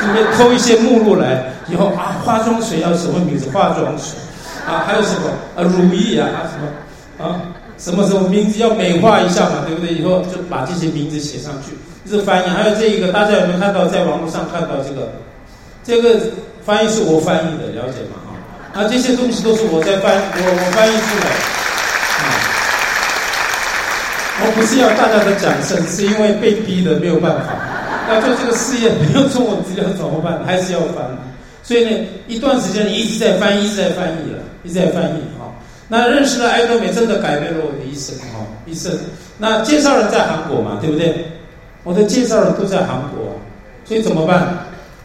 [0.00, 3.48] 就边偷一些目录来，以后啊，化妆水要什么名字？
[3.50, 4.18] 化妆水，
[4.66, 7.40] 啊，还有什么啊，乳液啊，什么啊，
[7.78, 9.94] 什么什么名字要美化一下嘛，对不对？
[9.94, 12.48] 以后就把这些名字写上去，一直翻译。
[12.48, 13.86] 还有这一个，大家有没有看到？
[13.86, 15.12] 在网络上看到这个？
[15.84, 16.18] 这个
[16.64, 18.16] 翻译是我翻译的，了解吗？
[18.74, 21.30] 啊，这些东西都是我在翻，我我翻译出来。
[22.18, 22.26] 啊，
[24.42, 27.54] 我不是要大家的掌声，是因为被逼的没有办法。
[28.10, 30.44] 要做这个事业，没有中文资料怎么办？
[30.44, 31.06] 还是要翻。
[31.62, 35.22] 所以呢，一段时间一直在翻译，一直在翻译了，一直在翻译。
[35.38, 35.54] 啊，
[35.86, 38.12] 那认识了爱多美，真的改变了我的一生。
[38.34, 38.90] 哈，一生。
[39.38, 41.24] 那介绍人在韩国嘛，对不对？
[41.84, 43.38] 我的介绍人都在韩国，
[43.84, 44.40] 所以怎么办？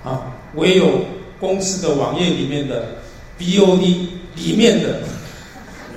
[0.03, 1.05] 啊，唯有
[1.39, 2.83] 公司的网页里面的。
[3.39, 4.89] BOD 里面的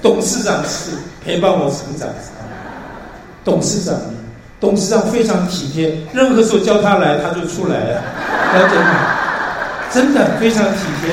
[0.01, 0.93] 董事长是
[1.25, 2.09] 陪伴我成长，
[3.45, 3.95] 董事长，
[4.61, 8.03] 董事长非常体贴，任何时候叫他来他就出来了，
[8.55, 9.19] 了解吗？
[9.93, 11.13] 真的非常体贴。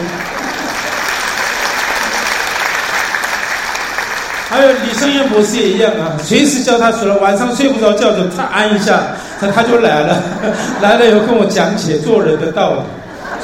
[4.49, 8.99] 还有李生燕博士也一样啊，随时叫他出来，晚上睡不着觉就他按一下，
[9.39, 10.23] 他他就来了，
[10.81, 12.81] 来了以后跟我讲解做人的道理。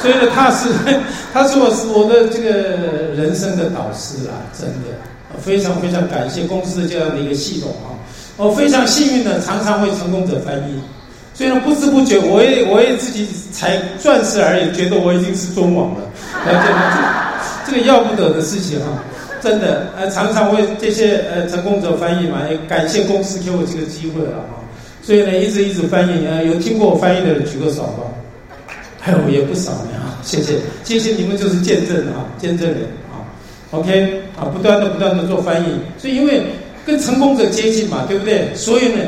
[0.00, 0.68] 所以呢，他是，
[1.32, 2.50] 他是我是我的这个
[3.14, 4.96] 人生的导师啊，真的，
[5.40, 7.96] 非常非常感谢公司的这样的一个系统啊，
[8.36, 10.80] 我非常幸运的常常为成功者翻译，
[11.34, 16.00] 所以呢，不知不觉我也我也自己才钻石而已，觉得我已经是中网了，
[16.44, 17.32] 了解吗？
[17.66, 19.02] 这个要不得的事情哈，
[19.40, 24.62] 真的，呃，常常为这些呃成功者翻译嘛，也感谢公司给我这个机会了哈，
[25.02, 28.04] 所以呢，一直一直翻译呃，有听过我翻译的举个手吧。
[29.06, 33.22] 还有也不少呢啊，谢谢，谢谢你们就是见证啊，见证人啊
[33.70, 35.66] ，OK 啊，不断的不断的做翻译，
[35.96, 36.42] 所以因为
[36.84, 38.52] 跟成功者接近嘛，对不对？
[38.56, 38.98] 所以呢，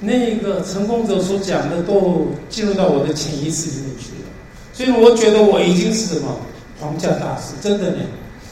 [0.00, 4.26] 那个成功者所讲的都进入到我的潜意识里面去了，
[4.72, 6.36] 所以我觉得我已经是什么
[6.80, 7.98] 皇家大师，真的呢，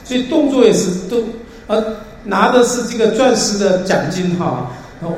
[0.05, 1.25] 所以动作也是都
[1.67, 1.83] 啊，
[2.23, 4.71] 拿的是这个钻石的奖金哈，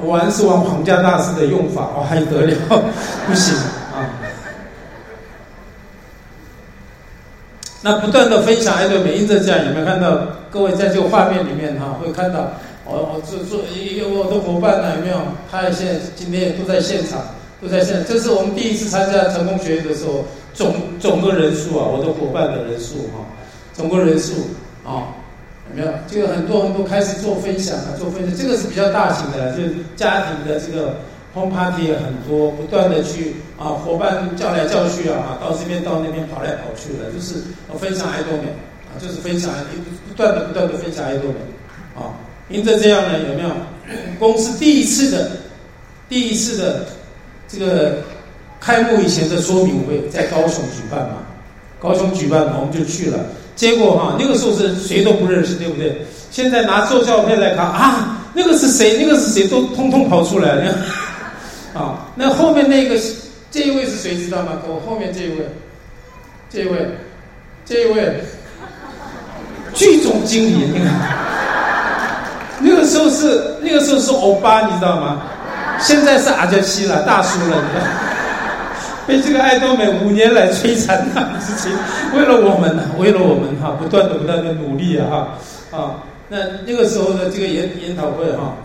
[0.07, 2.55] 玩是玩皇家大师的用法哦，还得了，
[3.29, 3.55] 不行。
[7.87, 10.21] 那不断的分享爱多美，因着这样有没有看到？
[10.51, 12.51] 各位在这个画面里面哈，会看到
[12.85, 15.17] 我我做做一个我的伙伴呢，有没有？
[15.49, 17.21] 他现在今天也都在现场，
[17.63, 18.05] 都在现场。
[18.09, 23.23] 这是我们第一次参加成功学院的时候，总总的人数啊，我的伙伴的人数哈，
[23.73, 24.33] 总共人数
[24.85, 25.15] 啊，
[25.71, 25.89] 有没有？
[26.09, 30.97] 这个很多很多开始做分享啊，做分享，这个是比较大型的，就是家庭的这个。
[31.37, 37.35] Home party 也很多，不断的去啊，伙伴叫来叫去啊，到这边到那边跑来跑去的，就是
[37.79, 38.49] 分享爱多美
[38.89, 39.53] 啊，就是分享
[40.09, 41.37] 不断的不断的分享爱多美
[41.95, 42.17] 啊。
[42.49, 43.51] 因着这样呢，有没有
[44.19, 45.33] 公司第一次的
[46.09, 46.87] 第一次的
[47.47, 47.99] 这个
[48.59, 51.17] 开幕以前的说明会在高雄举办嘛？
[51.79, 53.19] 高雄举办嘛，我们就去了。
[53.55, 56.01] 结果哈，那个时候是谁都不认识，对不对？
[56.31, 58.97] 现在拿做照片来看啊，那个是谁？
[58.99, 59.47] 那个是谁？
[59.49, 60.75] 都通通跑出来了。
[61.77, 62.99] 啊，那后面那个
[63.51, 64.53] 这一位是谁知道吗？
[64.67, 65.47] 我后面这一位，
[66.49, 66.89] 这一位，
[67.67, 68.21] 这一位，
[69.75, 70.71] 剧总经理，
[72.61, 75.23] 那个时候是那个时候是欧巴，你知道吗？
[75.79, 77.83] 现在是阿加西了，大叔了，你看，
[79.07, 81.71] 被这个爱多美五年来摧残的事情，
[82.15, 85.07] 为了我们，为了我们哈，不断的不断的努力啊
[85.71, 85.95] 哈啊，
[86.29, 88.57] 那那个时候的这个研研讨会哈。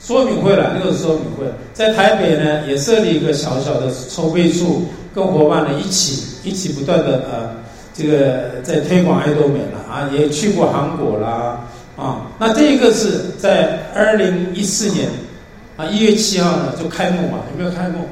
[0.00, 7.50] 说明会了，那个说明会，在台北呢也设立一个小小的筹备处，跟伙伴呢一起一起不断的呃，
[7.94, 11.60] 这个在推广爱多美了啊，也去过韩国啦
[11.96, 12.26] 啊。
[12.38, 15.08] 那这个是在二零一四年
[15.76, 18.08] 啊一月七号呢就开幕嘛，有没有开幕？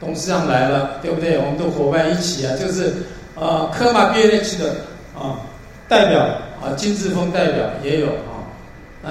[0.00, 1.38] 董事长来了，对不对？
[1.38, 2.94] 我们的伙伴一起啊，就是
[3.34, 4.70] 呃科马 B N H 的
[5.16, 5.38] 啊
[5.88, 6.20] 代表
[6.60, 8.37] 啊金志峰代表也有啊，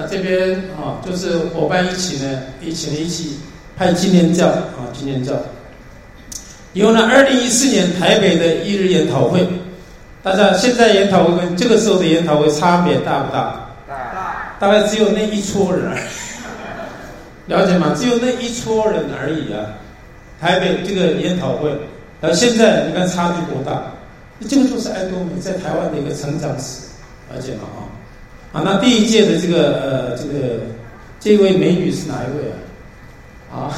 [0.00, 3.36] 那这边啊就是伙伴一起呢，一起呢一起
[3.76, 5.32] 拍纪念照啊纪念照。
[6.72, 9.44] 有了二零一四年台北的一日研讨会，
[10.22, 13.68] 大家现在研讨会跟这个时候的研讨会差别大不大？
[13.88, 15.90] 大，大概只有那一撮人，
[17.46, 17.92] 了解吗？
[17.98, 19.66] 只有那一撮人而已啊。
[20.40, 21.76] 台北这个研讨会，
[22.20, 23.82] 呃，现在你看差距多大？
[24.48, 26.82] 这个就是爱多美在台湾的一个成长史，
[27.34, 27.62] 了解吗？
[27.74, 27.82] 啊，
[28.52, 30.60] 啊，那第一届的这个呃，这个
[31.20, 32.50] 这位美女是哪一位
[33.52, 33.68] 啊？
[33.68, 33.74] 啊？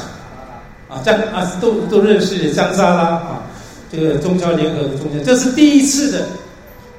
[0.89, 3.43] 啊，江啊都都认识的江莎拉啊，
[3.91, 6.25] 这个中教联合的中教，这是第一次的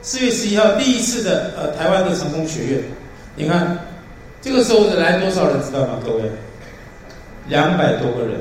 [0.03, 2.83] 四月十一号第一次的呃台湾的成功学院，
[3.37, 3.79] 你看
[4.41, 5.99] 这个时候来多少人知道吗？
[6.05, 6.23] 各位，
[7.49, 8.41] 两百多个人，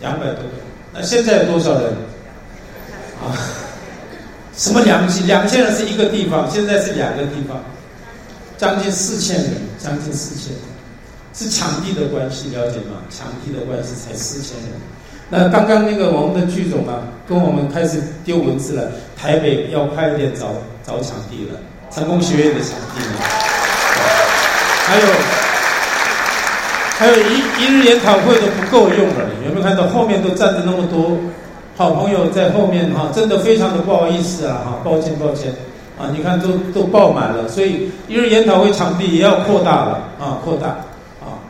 [0.00, 0.66] 两百多个人。
[0.92, 1.84] 那现在有多少人？
[3.22, 3.32] 啊，
[4.56, 5.26] 什么两千？
[5.26, 7.62] 两千人是一个地方，现在是两个地方，
[8.56, 10.60] 将近四千人，将近四千人。
[11.34, 12.96] 是场地的关系，了解吗？
[13.10, 14.70] 场地的关系才四千人。
[15.28, 18.90] 那刚刚那个我们的剧总啊，跟我们开始丢文字了。
[19.16, 20.54] 台北要快一点找
[20.86, 21.58] 找场地了，
[21.90, 23.18] 成功学院的场地呢？
[24.86, 25.06] 还有
[26.96, 31.18] 还有一一日研讨会都不够用了，有没有看到后面都站着那么多
[31.76, 33.10] 好朋友在后面哈？
[33.14, 35.52] 真的非常的不好意思啊哈，抱歉抱歉
[35.98, 36.12] 啊！
[36.14, 40.68] 你看都都爆满了，所以一日研讨会场地也要扩大了啊，扩大
[41.20, 41.40] 啊。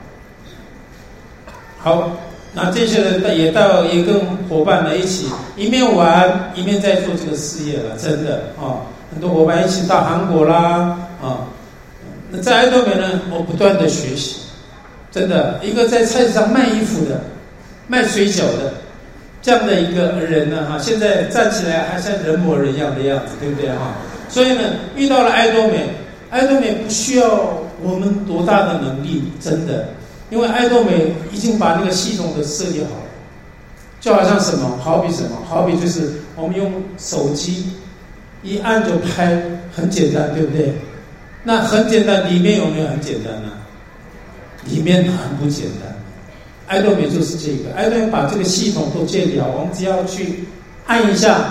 [1.78, 2.12] 好，
[2.54, 11.42] 那这些人也到也跟伙伴们一起，一面玩一面在做这个事业了，真的啊，很多伙伴一起到韩国啦啊。
[12.30, 14.42] 那在爱多美呢，我不断的学习，
[15.10, 17.20] 真的一个在菜市场卖衣服的、
[17.88, 18.74] 卖水饺的
[19.42, 23.92] 这样的一个人呢，哈，现在站起来还像人模人样的样子，对不对哈？
[24.28, 24.62] 所以呢，
[24.96, 25.88] 遇到了爱多美，
[26.30, 29.88] 爱多美不需要我们多大的能力，真的。
[30.28, 32.90] 因为爱多美已经把那个系统的设计好，
[34.00, 37.70] 就好像什么，好比什么，好比就是我们用手机
[38.42, 39.40] 一按就拍，
[39.72, 40.74] 很简单，对不对？
[41.44, 43.52] 那很简单，里面有没有很简单呢？
[44.64, 45.94] 里面很不简单。
[46.66, 50.44] 爱多美就是这个，爱多美把这个系统都建立好，我们只要去
[50.88, 51.50] 按一下，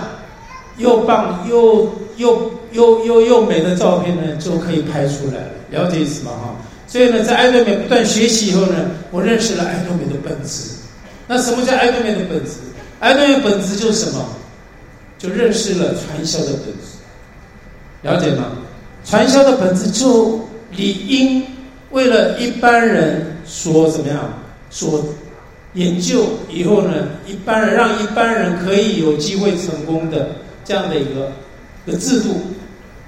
[0.76, 5.50] 又棒又又又又又美的照片呢，就可以拍出来了。
[5.70, 6.30] 了解意思吗？
[6.30, 6.54] 哈。
[6.86, 10.70] 所以呢，在爱多美不断学习以后呢，我认识了爱多美的本质。
[11.26, 12.52] 那什么叫爱多美的本质？
[13.00, 14.24] 爱多美本质就是什么？
[15.18, 16.94] 就认识了传销的本质。
[18.02, 18.52] 了解吗？
[19.04, 20.38] 传销的本质就
[20.70, 21.42] 理应
[21.90, 24.32] 为了一般人所怎么样？
[24.70, 25.04] 所
[25.74, 30.28] 研究以后呢，一般人让一般人可以有机会成功的
[30.64, 31.32] 这样的一个
[31.86, 32.40] 的制度，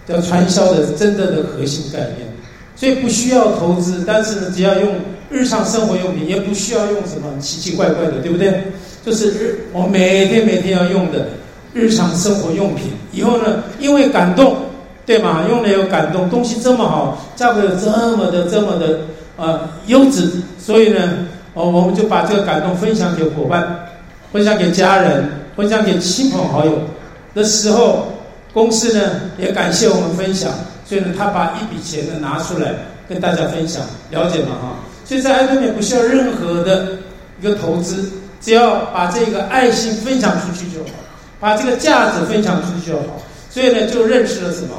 [0.08, 2.26] 叫传销的真正的核心概念。
[2.74, 4.94] 所以不需要投资，但是呢，只要用
[5.28, 8.62] 日常生活用品，也不需要用什么奇奇怪怪的，对不对？
[9.04, 11.26] 就是日我每天每天要用的
[11.74, 12.92] 日常生活用品。
[13.12, 14.56] 以后呢，因为感动，
[15.04, 15.44] 对吗？
[15.48, 19.00] 用了有感动，东西这么好，价格又这么的这么的
[19.36, 23.88] 呃优质，所以呢，哦，我们就把这个感动分享给伙伴，
[24.32, 26.78] 分享给家人，分享给亲朋好友
[27.34, 28.06] 的时候，
[28.52, 30.50] 公司呢也感谢我们分享。
[30.84, 32.72] 所以呢，他把一笔钱呢拿出来
[33.08, 34.56] 跟大家分享，了解吗？
[34.60, 36.96] 哈，所以在爱多美不需要任何的
[37.40, 40.90] 一个投资，只要把这个爱心分享出去就好，
[41.38, 43.20] 把这个价值分享出去就好。
[43.50, 44.74] 所以呢，就认识了什么？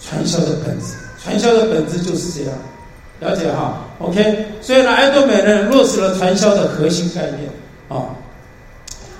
[0.00, 2.58] 传销的本质，传销的本质就是这样，
[3.20, 7.48] 了解哈？OK，所以呢，爱多美呢落实了传销的核心概念
[7.88, 8.10] 啊。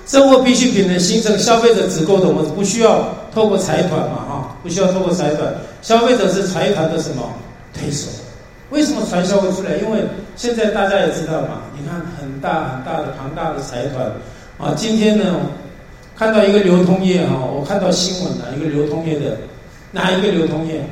[0.05, 7.23] 生活必需品的形成，消费者只够懂，我不需要透过财团嘛，哈，不需要透过财团，消费者是财团的什么
[7.73, 8.07] 推手？
[8.69, 9.75] 为什么传销会出来？
[9.77, 10.03] 因为
[10.35, 14.05] 现在大家也知道嘛，你看很大很大的庞大的财团，
[14.57, 15.41] 啊，今天呢，
[16.15, 19.37] 看到一个流通业哈，我看到新闻了，一个流通业的，
[19.91, 20.83] 哪一个流通业？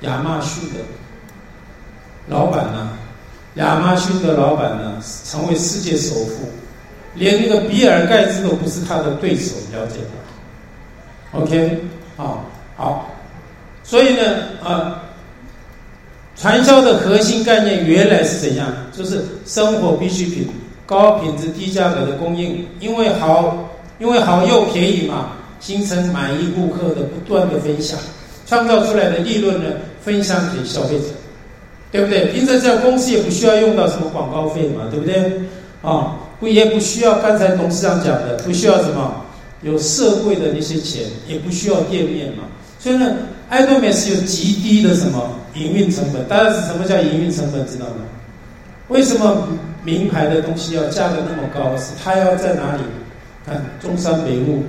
[0.00, 0.80] 亚马逊的
[2.26, 2.90] 老板呢？
[3.54, 6.46] 亚马逊的老板呢，成为世界首富。
[7.14, 10.20] 连那个比尔盖茨都不是他的对手，了解吗
[11.40, 11.78] ？OK，
[12.16, 12.44] 好，
[12.76, 13.10] 好，
[13.82, 14.22] 所以呢，
[14.64, 14.96] 呃，
[16.36, 18.66] 传销的核心概念原来是怎样？
[18.92, 20.48] 就是生活必需品，
[20.86, 23.68] 高品质低价格的供应，因为好，
[23.98, 27.98] 因为好又便宜嘛，形成满意顾客的不断的分享，
[28.46, 29.70] 创造出来的利润呢，
[30.02, 31.06] 分享给消费者，
[31.92, 32.26] 对不对？
[32.32, 35.32] 平常这样公司也不需要用到什么广告费嘛，对不对？
[35.82, 36.16] 啊。
[36.38, 39.24] 不也不需要刚才董事长讲的，不需要什么
[39.62, 42.44] 有社会的那些钱，也不需要店面嘛。
[42.78, 43.16] 所以呢，
[43.48, 46.26] 爱多美是有极低的什么营运成本。
[46.28, 47.66] 大家是什么叫营运成本？
[47.66, 48.04] 知道吗？
[48.88, 49.48] 为什么
[49.82, 51.76] 名牌的东西要价格那么高？
[51.76, 52.82] 是它要在哪里？
[53.44, 54.62] 看中山北路，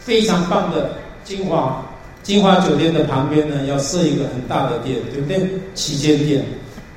[0.00, 0.90] 非常棒的
[1.24, 1.84] 金华
[2.22, 5.48] 金华酒店的旁边呢，要设一个很大的店，对不对？
[5.74, 6.42] 旗舰店，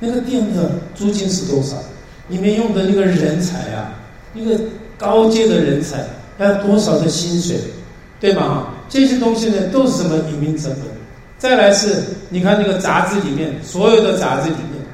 [0.00, 1.76] 那个店的租金是多少？
[2.28, 3.92] 里面用的那个人才啊，
[4.32, 4.58] 那个
[4.96, 6.04] 高阶的人才
[6.38, 7.56] 要多少的薪水，
[8.20, 8.68] 对吗？
[8.88, 10.82] 这些东西呢，都是什么营运成本？
[11.38, 14.84] 再来是，你看那个杂志里面，所有的杂志里面，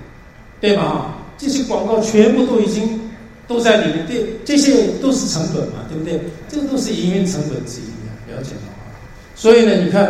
[0.60, 1.14] 对吗？
[1.36, 3.00] 这些广告全部都已经
[3.46, 6.20] 都在里面，对，这些都是成本嘛，对不对？
[6.48, 8.72] 这个都是营运成本之一啊，了解吗？
[9.34, 10.06] 所以呢，你看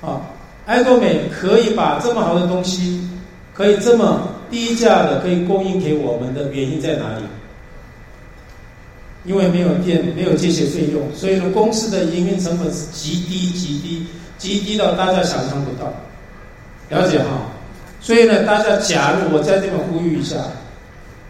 [0.00, 0.20] 啊，
[0.66, 3.00] 爱多美可以把这么好的东西，
[3.54, 7.22] 可以这么低价的可以供应给我们的原因在哪里？
[9.24, 14.06] 因为没有电，没有这些费用，所以呢，公司的营运成本是极低、极低、
[14.38, 15.92] 极低到大家想象不到。
[16.88, 17.26] 了解哈？
[18.00, 20.36] 所以呢，大家假如我在这边呼吁一下，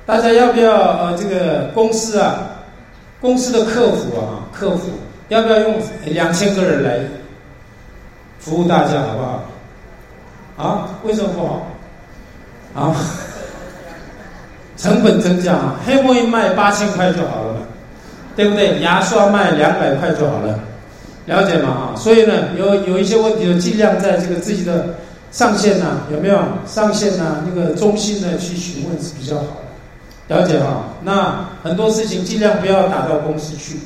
[0.06, 2.50] 大家要不要呃这个公司啊，
[3.20, 4.90] 公司的客服啊，客服
[5.28, 5.74] 要不要用
[6.06, 7.00] 两千个人来？
[8.38, 10.68] 服务大家好不好？
[10.68, 10.88] 啊？
[11.02, 11.66] 为什么不好？
[12.74, 12.96] 啊？
[14.78, 15.76] 成本增加啊！
[15.84, 17.60] 黑墨印卖八千块就好了嘛，
[18.36, 18.80] 对不对？
[18.80, 20.58] 牙刷卖两百块就好了，
[21.26, 21.92] 了解吗？
[21.94, 21.96] 啊？
[21.96, 24.94] 所以呢，有有一些问题，就尽量在这个自己的
[25.30, 27.44] 上线呐、啊，有没有上线呐、啊？
[27.46, 29.44] 那个中心呢去询问是比较好
[30.28, 30.84] 的，了解哈？
[31.02, 33.78] 那很多事情尽量不要打到公司去，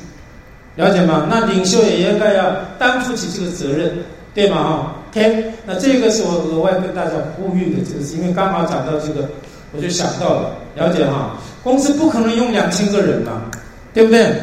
[0.75, 1.27] 了解吗？
[1.29, 2.43] 那领袖也应该要
[2.77, 3.91] 担负起这个责任。
[4.35, 4.57] 对吗？
[4.57, 9.29] 哈，OK，那这个是我额外跟大家呼吁的，这个是因为刚好讲到这个，
[9.71, 11.37] 我就想到了，了解哈。
[11.63, 13.43] 公司不可能用两千个人嘛，
[13.95, 14.35] 对不对？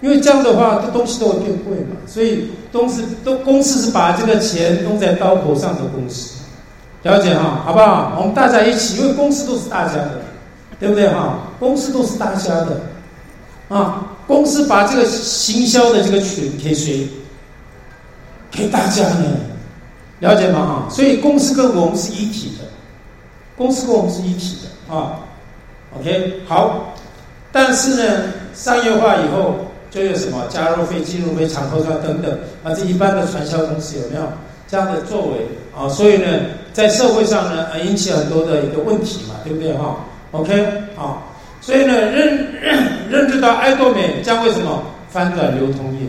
[0.00, 1.96] 因为这样的话，这东西都会变贵嘛。
[2.06, 6.44] 所以，公司都公司是把这个钱用在刀口上的公司，
[7.02, 8.16] 了解哈，好不好？
[8.20, 10.20] 我们大家一起，因为公司都是大家的，
[10.78, 11.38] 对不对哈？
[11.58, 12.80] 公司都是大家的，
[13.68, 17.08] 啊，公司把这个行销的这个权给谁？
[18.50, 19.24] 给大家呢，
[20.20, 20.60] 了解吗？
[20.60, 22.64] 哈，所以公司跟我们是一体的，
[23.56, 25.18] 公司跟我们是一体的啊。
[25.98, 26.94] OK，好，
[27.50, 28.22] 但是呢，
[28.58, 29.54] 商业化以后
[29.88, 34.22] 就有什么加入费、进入费、厂投传等等啊，这一般的传销公司有没有
[34.66, 35.88] 这样的作为啊？
[35.88, 36.26] 所以呢，
[36.72, 39.96] 在社会上呢，引起很多的一个问题嘛，对不对哈
[40.32, 40.60] ？OK，
[40.96, 41.22] 啊，
[41.60, 46.08] 所以呢，认认认知到爱多美将为什么翻转流通业？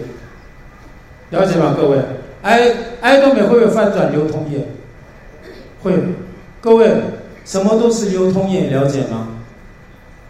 [1.29, 1.99] 了解吗，各位？
[2.41, 4.57] 爱爱多美会不会翻转流通业？
[5.83, 5.93] 会，
[6.59, 6.89] 各位，
[7.45, 9.27] 什么都是流通业，了解吗？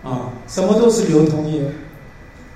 [0.04, 1.62] 啊，什么都是流通业，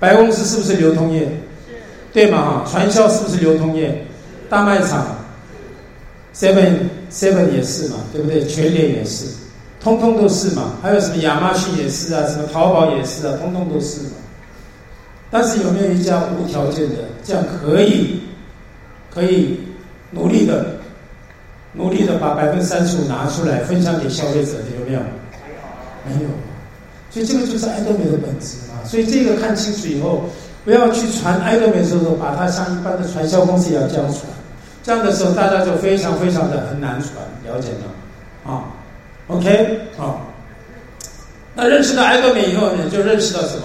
[0.04, 1.20] 百货公司是不是流通业？
[1.20, 1.72] 是，
[2.12, 2.62] 对嘛？
[2.62, 4.04] 哈，传销是不是流通业？
[4.50, 5.16] 大卖场
[6.36, 6.76] ，seven
[7.10, 8.44] seven 也是嘛，对不对？
[8.44, 9.24] 全联也是，
[9.80, 10.74] 通通都是嘛。
[10.82, 14.10] 还有什么亚马逊也是啊，什么淘宝也是啊，通通都是嘛。
[15.30, 18.20] 但是有没有一家无条件的，这样可以？
[19.10, 19.58] 可以
[20.10, 20.76] 努力的，
[21.72, 25.00] 努力的把百分之三十五拿出来分享给消费者的有没有？
[26.06, 26.28] 没有，
[27.10, 28.63] 所以这个就是爱多美的本质嘛。
[28.84, 30.24] 所以这个看清楚以后，
[30.64, 34.20] 不要去传爱多美的时候，把它像一般的传销公司一样这样传，
[34.82, 37.12] 这样的时候大家就非常非常的很难传，
[37.44, 38.52] 了解吗？
[38.52, 38.64] 啊
[39.28, 40.20] ，OK，啊，
[41.54, 43.64] 那认识到爱多美以后呢，就认识到什么？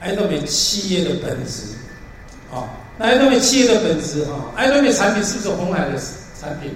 [0.00, 1.62] 爱多美企业的本质，
[2.52, 2.64] 啊。
[2.98, 5.98] 那爱多美企业的本质啊，爱多美产品是不是红海的
[6.40, 6.74] 产品？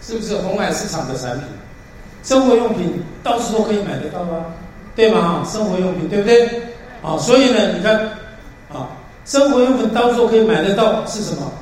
[0.00, 1.48] 是不是红海市场的产品？
[2.22, 4.46] 生活用品到处都可以买得到啊，
[4.96, 5.46] 对吗？
[5.50, 6.48] 生活用品对不对？
[7.02, 7.96] 啊，所以呢，你看
[8.72, 8.88] 啊，
[9.24, 11.52] 生活用品到处都可以买得到是什么？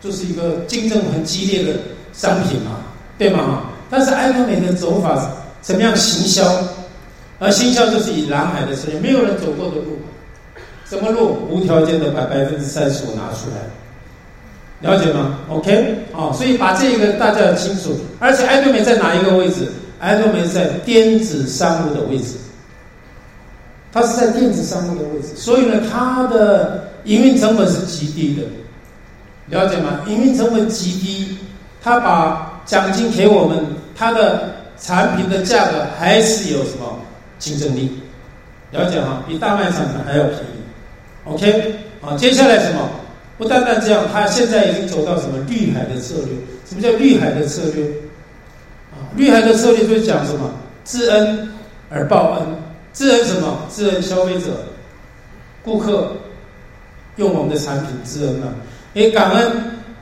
[0.00, 1.78] 就是一个竞争很激烈的
[2.12, 2.78] 商品嘛，
[3.18, 3.64] 对吗？
[3.90, 5.30] 但是爱多美的走法
[5.60, 6.44] 怎么样行销？
[7.38, 9.98] 而行销就是以蓝海的策略，没有人走过的路。
[10.88, 11.46] 什么路？
[11.48, 17.96] 无条件的把百分之三十五拿出来，了解吗？OK，啊，所以把这个大家要清楚。
[18.18, 19.66] 而且爱多美在哪一个位置？
[19.98, 22.34] 爱多美在电子商务的位置，
[23.92, 28.42] 它是在电子商务的位置，所以呢，它的营运成本是极低的，
[29.46, 30.00] 了解吗？
[30.06, 31.38] 营运成本极低，
[31.82, 33.58] 它把奖金给我们，
[33.96, 36.98] 它的产品的价格还是有什么
[37.38, 37.90] 竞争力？
[38.70, 39.24] 了解吗？
[39.26, 41.24] 比大卖场的还要便宜。
[41.24, 42.88] OK，啊，接下来什么？
[43.38, 46.34] 不单单这样，他现在已经走到什么绿海的策略？
[46.68, 47.84] 什么叫绿海的策略？
[48.92, 50.48] 啊，绿海的策略就是讲什么？
[50.84, 51.48] 知恩
[51.88, 52.46] 而报恩，
[52.92, 53.66] 知恩什么？
[53.74, 54.64] 知恩消费者、
[55.64, 56.12] 顾客
[57.16, 58.48] 用我们的产品，知恩嘛。
[58.94, 59.52] 也感恩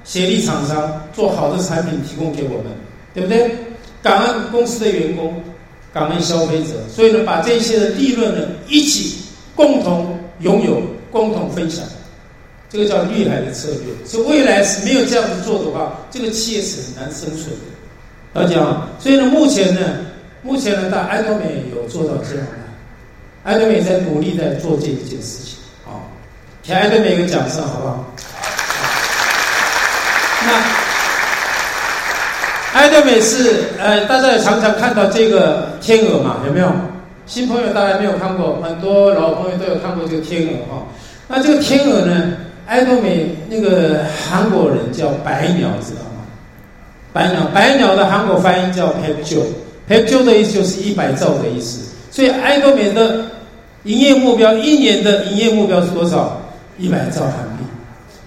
[0.04, 2.72] 协力厂商做好的产品提供给我们，
[3.12, 3.54] 对不对？
[4.02, 5.42] 感恩公司的员工，
[5.92, 6.74] 感恩消费者。
[6.88, 9.18] 所以呢，把这些的利润呢，一起
[9.54, 10.80] 共同拥有，
[11.10, 11.84] 共同分享。
[12.70, 14.06] 这个叫绿海的策略。
[14.06, 18.40] 所以未来是没有这样子做的话，这个企业是很难生存的。
[18.40, 18.88] 了解吗？
[18.98, 19.80] 所以呢，目前呢，
[20.42, 22.46] 目前呢，大爱多美有做到这样
[23.48, 26.06] 爱德美在努力在做这一件事情好，
[26.62, 28.04] 请爱德美一个掌声好不好？
[30.46, 30.52] 那
[32.78, 36.70] 爱德美是呃，大家也常常看到这个天鹅嘛，有没有？
[37.24, 40.82] 新朋友大概没有看过，很多老朋友都有看过这个天鹅哈、哦。
[41.26, 42.34] 那这个天鹅呢，
[42.66, 46.20] 爱德美那个韩国人叫白鸟，知道吗？
[47.14, 49.42] 白鸟，白鸟的韩国发音叫 p e p j o
[49.88, 51.88] p e p j o 的意思就是一百兆的意思。
[52.10, 53.24] 所以爱多美的
[53.84, 56.40] 营业目标，一年的营业目标是多少？
[56.78, 57.64] 一百兆韩币，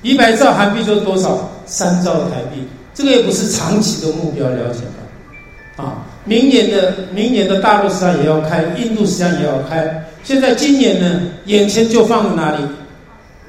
[0.02, 1.49] 一百兆韩币就是多少？
[1.66, 2.68] 三兆台币。
[2.93, 4.82] 这个也不是长期的目标，了解
[5.78, 5.86] 吗？
[5.86, 10.06] 啊，明年的明年的大陆市场也要开，印度市场也要开。
[10.24, 12.64] 现在今年呢，眼前就放在哪里？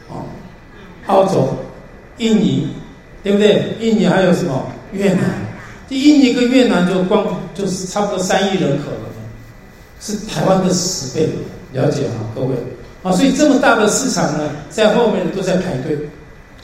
[0.08, 0.22] 哦，
[1.06, 1.56] 澳洲、
[2.18, 2.68] 印尼，
[3.22, 3.74] 对不对？
[3.80, 4.64] 印尼还有什么？
[4.92, 5.22] 越南，
[5.88, 9.08] 这印尼跟越南就光就是差不多三亿人口了，
[10.00, 11.28] 是台湾的十倍，
[11.72, 12.26] 了解吗？
[12.34, 12.54] 各位
[13.02, 15.98] 啊，所以这么大的市场呢，在后面都在排队，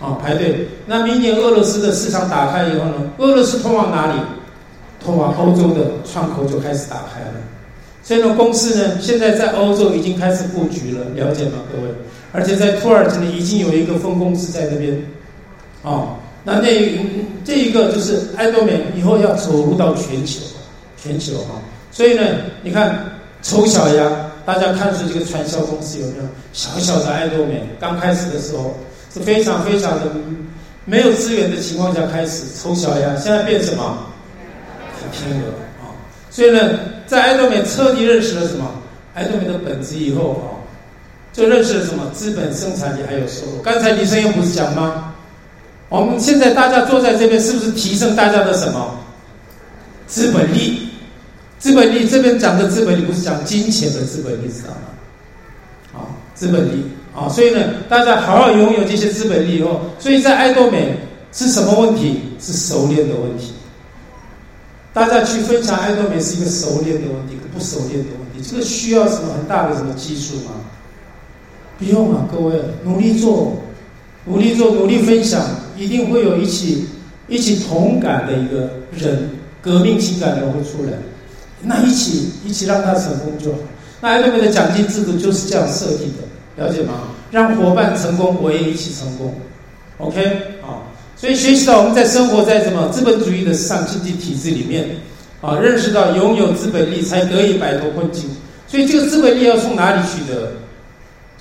[0.01, 0.69] 啊，排队。
[0.87, 4.21] 那明年俄罗斯的市场打开以后呢，俄罗斯通往哪里？
[5.05, 7.35] 通往欧洲的窗口就开始打开了。
[8.03, 11.59] 所以呢，公司呢现在在欧洲已经开始布局了，了解吗？
[11.73, 11.89] 各位，
[12.33, 14.97] 而且在土耳其呢已经有一个分公司在那边，
[15.83, 16.17] 啊。
[16.45, 16.69] 那那
[17.45, 20.41] 这一个就是爱多美以后要走入到全球，
[20.97, 22.23] 全球哈，所以呢，
[22.63, 23.05] 你看
[23.43, 24.11] 丑小鸭，
[24.49, 26.23] 大家看出这个传销公司有没有？
[26.55, 28.75] 小小的爱多美刚开始的时候
[29.13, 30.11] 是非常非常的
[30.87, 34.07] 没有资源的情况下开始丑小鸭，现在变什么？
[35.13, 35.49] 天鹅
[35.85, 35.93] 啊！
[36.31, 38.65] 所以呢，在爱多美彻底认识了什么？
[39.15, 40.65] 爱多美的本质以后啊，
[41.31, 42.11] 就认识了什么？
[42.15, 43.61] 资本生产力还有收入。
[43.63, 45.13] 刚才李生又不是讲吗？
[45.91, 48.99] 我们现在大家坐在这边，是不是提升大家的什么
[50.07, 50.88] 资本力？
[51.59, 56.01] 资本力这边讲的资本力不是讲金钱的资本力，知道吗？
[56.01, 56.85] 啊，资本力
[57.15, 60.97] 啊，所以呢，大家好好拥有这些资本力以后，所以在爱多美
[61.33, 62.21] 是什么问题？
[62.41, 63.53] 是熟练的问题。
[64.93, 68.49] 大家去分享爱多美是一个熟练的问题，不熟练的问题。
[68.49, 70.53] 这个需要什么很大的什么技术吗？
[71.79, 72.55] 不用啊，各位
[72.85, 73.57] 努力做。
[74.25, 75.43] 努力做，努力分享，
[75.75, 76.87] 一定会有一起
[77.29, 79.31] 一起同感的一个人，
[79.63, 80.93] 革命情感的人会出来。
[81.63, 83.59] 那一起一起让他成功就好。
[84.01, 86.95] 那爱多美的奖金制度就是这样设计的，了解吗？
[87.31, 89.35] 让伙伴成功，我也一起成功。
[89.99, 90.25] OK
[90.63, 90.87] 啊，
[91.17, 94.89] 所以学习到我们在生活在什么资本主义的市场经济体制里面
[95.41, 98.25] 啊，认识到拥有资本力才得以摆脱困境。
[98.67, 100.53] 所以这个资本力要从哪里取得？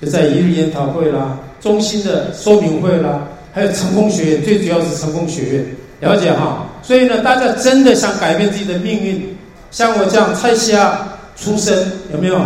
[0.00, 1.38] 就在一日研讨会啦。
[1.60, 5.66] 中心的说明会啦，还有成功学院，最主要是成功学院，
[6.00, 6.68] 了解哈。
[6.82, 9.36] 所以呢，大家真的想改变自己的命运，
[9.70, 10.98] 像我这样菜虾
[11.36, 12.40] 出身，有没有？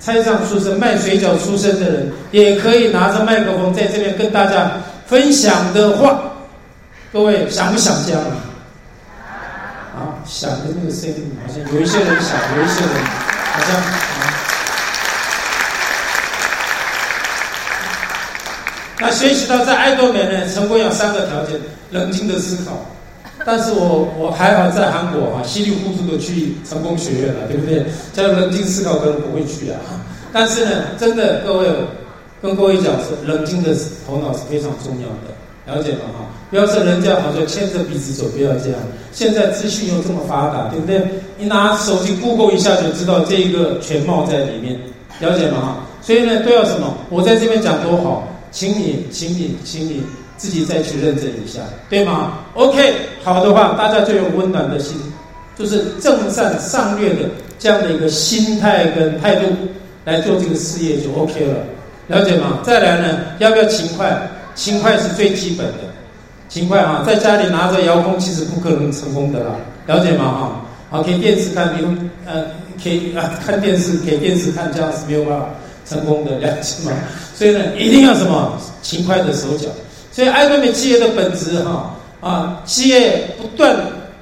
[0.00, 4.70] 菜场出身、卖水饺出身的人，也可以拿着麦克风在这边跟大家
[5.06, 6.20] 分享的话，
[7.12, 8.20] 各位想不想这样？
[9.96, 12.90] 啊，想的那个声音好像有一些人想，有一些人
[13.52, 13.76] 好像。
[13.76, 13.84] 啊
[19.00, 21.56] 那学习到在爱多美呢，成功有三个条件：
[21.90, 22.84] 冷静的思考。
[23.48, 27.82] 但是我我还好在韩国哈，稀里糊涂的去成功学院了，对不对？
[28.12, 29.80] 叫冷静思考，可能不会去啊。
[30.30, 31.66] 但是呢，真的各位，
[32.42, 33.74] 跟各位讲是冷静的
[34.06, 35.32] 头脑是非常重要的，
[35.64, 36.00] 了解吗？
[36.12, 38.78] 哈，不要说人家好像牵着鼻子走，不要这样。
[39.12, 41.02] 现在资讯又这么发达，对不对？
[41.38, 44.78] 你拿手机 Google 一下就知道这一个全貌在里面，
[45.20, 45.58] 了解吗？
[45.62, 46.94] 哈，所以呢，都要什么？
[47.08, 48.28] 我在这边讲多好。
[48.50, 50.02] 请你，请你，请你
[50.38, 51.60] 自己再去认证一下，
[51.90, 54.96] 对吗？OK，好的话，大家就用温暖的心，
[55.58, 57.28] 就是正善上略的
[57.58, 59.46] 这样的一个心态跟态度
[60.04, 61.56] 来做这个事业就 OK 了，
[62.06, 62.60] 了解吗？
[62.62, 64.16] 再来呢，要不要勤快？
[64.54, 65.74] 勤快是最基本的，
[66.48, 70.24] 勤快啊，在家里拿着遥控其实不可能成功的啦，了解吗？
[70.24, 72.44] 哈，好，给电视看，你呃，
[72.82, 75.46] 给啊看电视，给电视看，这样是没有办法。
[75.88, 76.92] 成功的了解吗？
[77.34, 79.68] 所以呢，一定要什么勤快的手脚。
[80.18, 83.76] 所以爱多美企业的本质哈啊，企业不断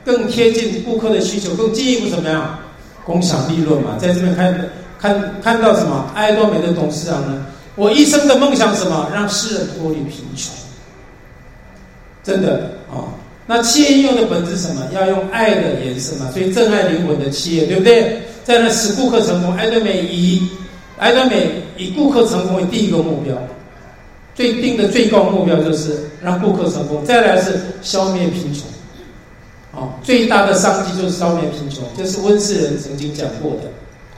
[0.04, 2.58] 更贴近顾客的需求，更进一步怎么样？
[3.06, 4.70] 共享利润嘛，在这边看
[5.00, 6.12] 看看到什么？
[6.14, 7.46] 爱多美的董事长呢？
[7.76, 9.10] 我一生的梦想什么？
[9.14, 10.52] 让世人脱离贫穷。
[12.22, 13.08] 真的啊、哦，
[13.46, 14.86] 那企业应用的本质是什么？
[14.92, 18.20] 要用爱的颜色嘛，所以珍爱灵魂的企业，对不对？
[18.44, 20.46] 在那使顾客成功，爱多美以
[20.98, 23.34] 爱多美以顾客成功为第一个目标，
[24.36, 27.02] 最定的最高目标就是让顾客成功。
[27.04, 28.62] 再来是消灭贫穷，
[29.72, 33.62] 啊、哦，最大的商机就是消灭贫穷，这是温世仁曾经讲过的，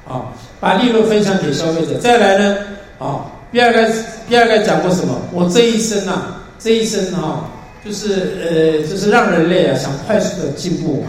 [0.07, 0.25] 啊、哦，
[0.59, 1.97] 把利润分享给消费者。
[1.99, 2.57] 再来呢，
[2.99, 3.89] 啊、哦，比尔盖
[4.29, 5.15] 比尔盖讲过什么？
[5.33, 7.49] 我这一生啊，这一生啊、
[7.85, 11.05] 就是呃，就是让人类啊想快速的进步，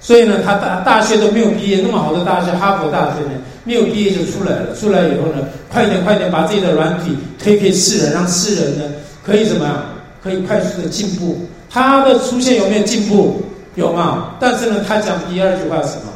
[0.00, 3.32] 所以呢，他大大学都没有毕业，那么好的大学，哈佛大学呢，
[3.68, 4.74] 没有毕业就出来了。
[4.74, 8.84] 出来以后呢，快点快点把自己的软体推给世人，让世人呢
[9.22, 9.84] 可以怎么样？
[10.22, 11.38] 可以快速的进步。
[11.68, 13.42] 他的出现有没有进步？
[13.74, 14.30] 有嘛？
[14.40, 16.10] 但是呢，他讲第二句话是什么？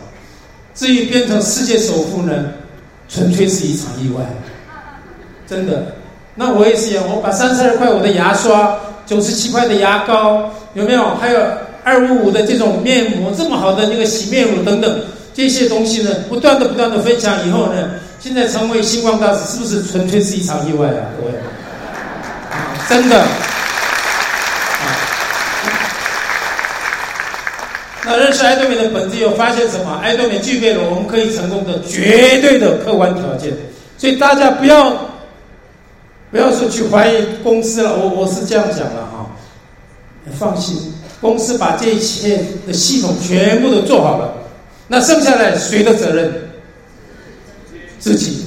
[0.74, 2.32] 至于变成世界首富呢，
[3.10, 4.24] 纯粹是一场意外。
[5.46, 5.94] 真的，
[6.34, 8.74] 那我也是一样，我把三十二块我的牙刷。
[9.04, 11.14] 九十七块的牙膏有没有？
[11.16, 11.40] 还有
[11.82, 15.00] 二五五的这种面膜，这么好的那个洗面乳等等
[15.34, 16.10] 这些东西呢？
[16.28, 21.02] 不断的不断的分享以后呢，现在成为星光大使，是不是纯粹是一场意外啊？
[21.18, 21.32] 各位，
[22.50, 23.26] 啊，真的。
[28.04, 30.00] 那认识爱多美的本质，又发现什么？
[30.02, 33.52] 爱多美具备了我们可以成功的绝对的客观条件，
[33.96, 35.08] 所以大家不要。
[36.30, 39.26] 不要说去怀疑公司了，我我是这样讲了哈，
[40.38, 44.32] 放心，公司把这一切的系统全部都做好了，
[44.92, 46.30] 那剩下来谁的责任？
[47.98, 48.44] 自己，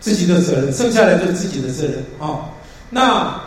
[0.00, 2.50] 自己的责任，剩下来就是自己的责任啊。
[2.90, 3.40] 那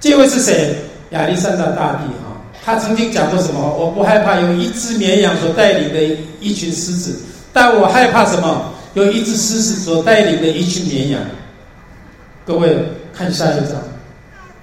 [0.00, 0.74] 这位是谁？
[1.10, 2.34] 亚历山大大帝哈，
[2.64, 3.60] 他曾经讲过什么？
[3.78, 6.02] 我不害怕有一只绵羊所带领的
[6.40, 7.16] 一群狮子，
[7.52, 8.72] 但我害怕什么？
[8.94, 11.20] 有一只狮子所带领的一群绵羊。
[12.44, 12.76] 各位
[13.16, 13.80] 看下一张，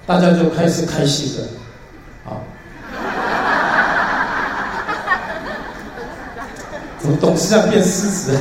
[0.04, 1.48] 大家就开始开心了，
[7.02, 8.38] 怎么董事长变狮子？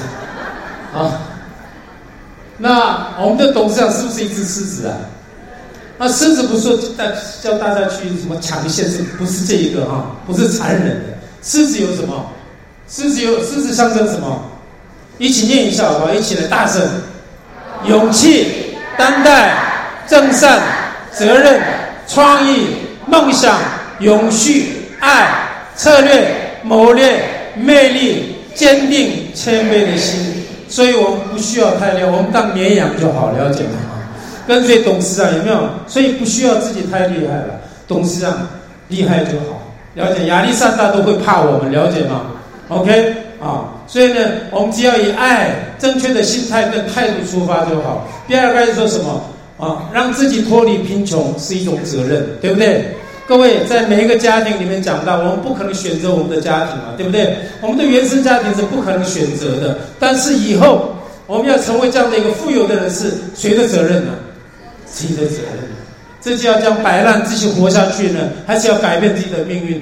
[0.93, 1.19] 啊，
[2.57, 4.95] 那我们的董事长是不是一只狮子啊？
[5.97, 10.15] 那狮子不是说带叫大家去什么抢先，是不是这一个哈？
[10.25, 11.17] 不是残忍的。
[11.41, 12.25] 狮子有什么？
[12.87, 14.43] 狮子有狮子象征什么？
[15.17, 16.13] 一起念一下好不好？
[16.13, 16.81] 一起来大声，
[17.85, 18.67] 勇气。
[18.97, 19.55] 担待、
[20.05, 20.61] 正善、
[21.11, 21.59] 责任、
[22.07, 22.75] 创意、
[23.07, 23.57] 梦想、
[23.99, 25.27] 永续、爱、
[25.75, 27.23] 策略、谋略、
[27.55, 30.19] 魅力、坚定、谦卑的心。
[30.69, 33.71] 所以我们不需要太厉害，我们当绵羊就好，了解吗？
[34.47, 35.67] 跟随董事长有没有？
[35.87, 38.47] 所以不需要自己太厉害了，董事长
[38.87, 39.63] 厉害就好，
[39.95, 40.27] 了解？
[40.27, 42.21] 亚历山大都会怕我们，了解吗
[42.67, 43.15] ？OK。
[43.41, 44.19] 啊，所以呢，
[44.51, 45.49] 我们只要以爱、
[45.79, 48.07] 正确的心态跟态度出发就好。
[48.27, 49.23] 第二个是说什么？
[49.57, 52.95] 啊，让自己脱离贫穷是一种责任，对不对？
[53.31, 57.33] 各位在每一个家庭里面讲到，我们不可能选择我们的家庭嘛，对不对？
[57.61, 59.79] 我们的原生家庭是不可能选择的。
[59.97, 60.93] 但是以后
[61.27, 64.11] 我们要成为这样的一个富有的人，是谁的责任呢？
[64.85, 65.63] 自己的责任。
[66.19, 69.81] 自己要将摆烂继续活下去呢，还是要改变自己的命运，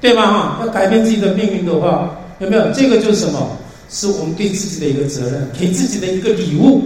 [0.00, 0.22] 对吗？
[0.24, 2.16] 哈，要改变自己的命运的话。
[2.38, 2.70] 有没有？
[2.72, 3.50] 这个就是什么？
[3.90, 6.84] 是我们对自己的一个责任，给自己的一个礼物，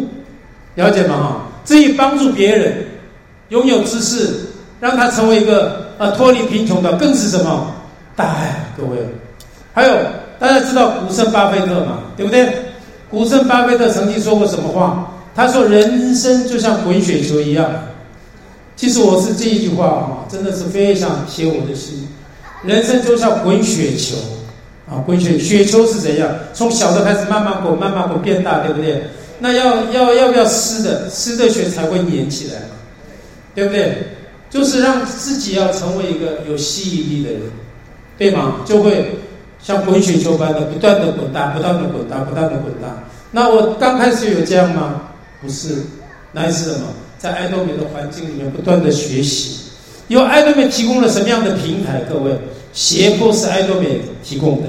[0.77, 1.17] 了解吗？
[1.19, 2.87] 哈，至于帮助别人，
[3.51, 4.31] 拥有知识，
[4.81, 7.75] 让他成为一个呃脱离贫穷的，更是什么？
[8.17, 8.97] 大爱，各位。
[9.75, 9.95] 还有
[10.39, 11.99] 大家知道股神巴菲特嘛？
[12.17, 12.49] 对不对？
[13.11, 15.13] 股神巴菲特曾经说过什么话？
[15.37, 17.71] 他说：“人生就像滚雪球一样。”
[18.77, 22.09] 其实我是这一句话啊，真的是非常写我的心。
[22.65, 24.17] 人生就像滚雪球。
[24.91, 26.31] 啊，滚雪雪球是怎样？
[26.55, 29.03] 从小的开始慢慢滚，慢慢滚变大，对不对？
[29.39, 31.11] 那要要要不要湿的？
[31.11, 32.75] 湿的雪才会粘起来嘛，
[33.55, 33.99] 对不对？
[34.51, 37.41] 就是让自己要成为一个有吸引力的人，
[38.19, 38.57] 对吗？
[38.67, 39.13] 就会
[39.63, 42.89] 像滚雪球般的不断的滚大，不断的滚大，不断的滚大。
[43.31, 45.03] 那我刚开始有这样吗？
[45.41, 45.77] 不是，
[46.33, 46.87] 那是什么？
[47.17, 49.71] 在爱多美的环境里面不断的学习，
[50.09, 52.01] 因为爱多美提供了什么样的平台？
[52.11, 52.37] 各位？
[52.73, 54.69] 斜坡是爱多美提供的，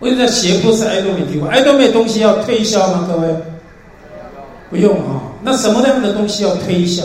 [0.00, 1.48] 为什么斜坡是爱多美提供？
[1.48, 3.06] 爱多美东西要推销吗？
[3.06, 3.28] 各位，
[4.70, 5.22] 不用啊。
[5.42, 7.04] 那什么样的东西要推销？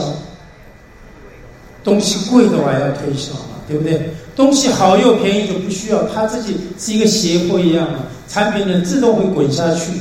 [1.84, 4.10] 东西贵的话要推销嘛，对不对？
[4.36, 9.92] 东西好又便宜就不需要，它自己是一个斜坡一样的，产品呢自动会滚下去，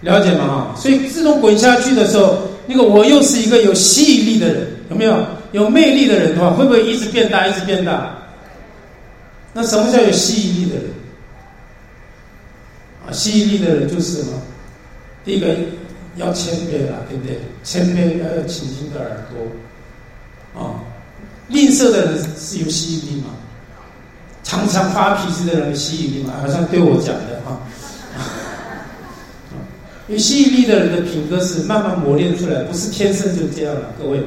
[0.00, 0.46] 了解吗？
[0.46, 5.16] 哈，所以自动滚下去的时候，那个我又是一个有吸引力的人，有没有？
[5.52, 8.16] 有魅力的人的话，会不会一直变大，一直变大？
[9.52, 10.84] 那什么叫有吸引力的人？
[13.06, 14.32] 啊，吸引力的人就是什么？
[15.26, 15.48] 第一个
[16.16, 17.38] 要谦卑啦，对不对？
[17.62, 19.46] 谦卑要有倾听的耳朵
[20.54, 20.80] 啊。
[21.48, 23.26] 吝啬的人是有吸引力吗？
[24.42, 26.34] 常常发脾气的人吸引力吗？
[26.40, 27.60] 好像对我讲的哈。
[30.08, 34.20] 有吸引力的人的品格是慢慢磨练出来，不是天生就这样了，各位。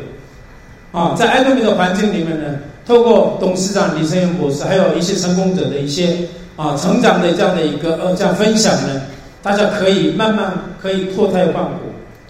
[0.92, 6.18] 啊，在艾多美的环境里面呢，透过董事长李成元博士，还有一些成功者的一些
[6.56, 9.02] 啊成长的这样的一个呃这样分享呢，
[9.44, 11.80] 大家可以慢慢可以脱胎换骨，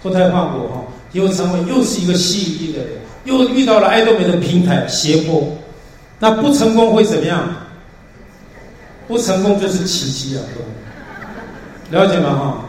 [0.01, 2.89] 脱胎换骨哈，以后成为又是一个吸引力的人，
[3.25, 5.55] 又遇到了爱多美的平台斜坡，
[6.19, 7.47] 那不成功会怎么样？
[9.07, 10.41] 不成功就是奇迹啊，
[11.91, 12.29] 了解吗？
[12.29, 12.65] 哈，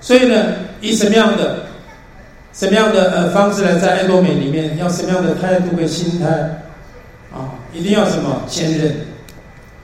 [0.00, 0.36] 所以呢，
[0.80, 1.66] 以什么样的？
[2.52, 4.76] 什么样的呃方式来在爱多美里面？
[4.76, 6.26] 要什么样的态度跟心态？
[7.32, 8.96] 啊，一定要什么坚韧，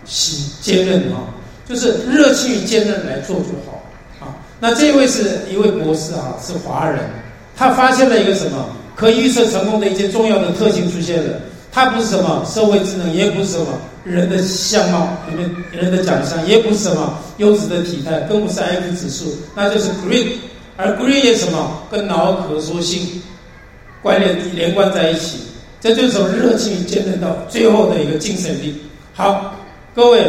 [0.04, 1.30] 心坚韧啊，
[1.68, 3.84] 就是热情与坚韧来做就好
[4.20, 4.34] 啊。
[4.58, 6.98] 那这位是一位博士啊，是华人，
[7.56, 11.38] 他发现了一个什么可预测成功的一些重要的特性出现了。
[11.70, 13.66] 它不是什么社会智能，也不是什么
[14.02, 20.26] 人的相貌里面人的长相，也不是什么优质的体态，更不是 IQ 指数，那就是 green，。
[20.78, 23.22] 而 Green 什么跟脑可塑性
[24.02, 25.38] 关联连贯在一起，
[25.80, 28.74] 这就是从热情坚韧到最后的一个精神力。
[29.14, 29.54] 好，
[29.94, 30.22] 各位，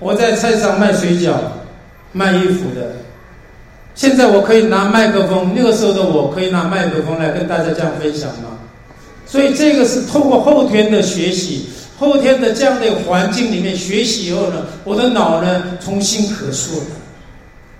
[0.00, 1.34] 我在菜市场卖水饺、
[2.12, 2.92] 卖衣服的，
[3.94, 8.58] 现在我可以拿麦克风，那个时候的我可以拿麦克风来跟大家这样分享吗？
[9.26, 11.66] 所以这个是透过后天的学习，
[11.98, 16.86] 后天的这样的环境里面学习以后呢，我的脑呢重新可塑了。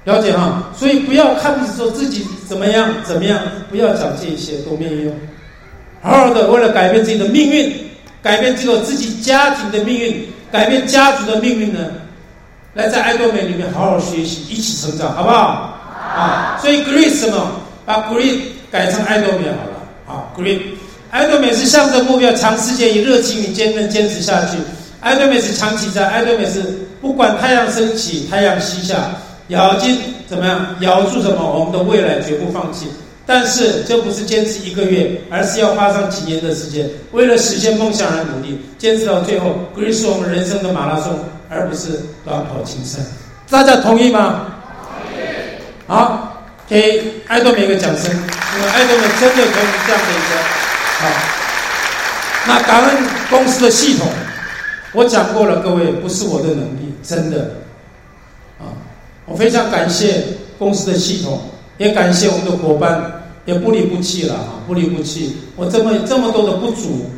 [0.04, 3.38] 了解哈，所以不要看不起说自己怎么样怎么样，
[3.70, 5.14] 不要讲这些都没有用。
[6.00, 7.72] 好好的为了改变自己的命运，
[8.22, 11.78] 改变这个自己家庭的命运，改变家族的命运呢，
[12.74, 15.78] 来在爱多美里面好好学习，一起成长，好不好？
[16.02, 17.52] 啊，所以 Great 什么？
[17.84, 18.38] 把 Greece
[18.70, 19.74] 改成艾多美好了。
[20.06, 20.60] 啊，Great，
[21.10, 24.56] 艾多美是向着目标，长时间以热情与坚韧坚持下去。
[25.00, 26.62] 艾多美是长期在，艾多美是
[27.00, 28.96] 不管太阳升起，太阳西下。
[29.48, 29.98] 咬紧
[30.28, 30.76] 怎么样？
[30.80, 31.42] 咬住什么？
[31.42, 32.86] 我们的未来绝不放弃。
[33.26, 39.56] 但是这不是坚持一个月，而是要花上几年的时间，为了实现梦想而努力，坚持到最后。
[39.76, 41.12] Great 是我们人生的马拉松，
[41.48, 43.04] 而不是短跑精神。
[43.50, 44.46] 大家同意吗？
[45.92, 50.32] 好，给爱多美一个掌声，因为爱多美真的可以这样的一个
[51.00, 51.06] 好。
[52.46, 52.96] 那感恩
[53.28, 54.08] 公司的系统，
[54.94, 57.56] 我讲过了，各位不是我的能力，真的。
[58.58, 58.72] 啊
[59.26, 60.24] 我非常感谢
[60.58, 61.42] 公司的系统，
[61.76, 65.36] 也感谢我们的伙伴，也不离不弃了啊，不离不弃。
[65.56, 67.10] 我这么这么多的不足，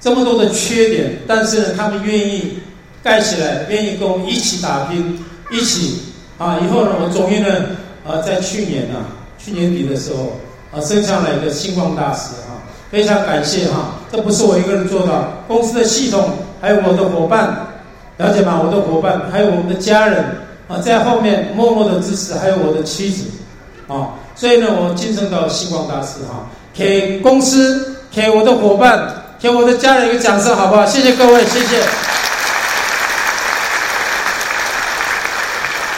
[0.00, 2.58] 这么多的缺点，但是，他们愿意
[3.02, 6.04] 盖起来，愿意跟我一起打拼，一起
[6.38, 6.58] 啊。
[6.64, 7.46] 以后呢，我终于呢，
[8.08, 9.04] 啊，在去年啊，
[9.38, 10.40] 去年底的时候
[10.72, 12.56] 啊，升上来一个星光大师啊，
[12.90, 13.96] 非常感谢哈。
[14.10, 16.30] 这不是我一个人做到，公司的系统，
[16.60, 17.54] 还有我的伙伴，
[18.16, 18.60] 了解吗？
[18.64, 20.24] 我的伙伴，还有我们的家人。
[20.68, 23.24] 啊，在后面默默的支持，还有我的妻子，
[23.86, 26.44] 啊，所以呢，我晋升到星光大师哈，
[26.74, 30.84] 给公司，给我的伙伴，给我的家人一个掌声，好不好？
[30.84, 31.82] 谢谢各位，谢谢。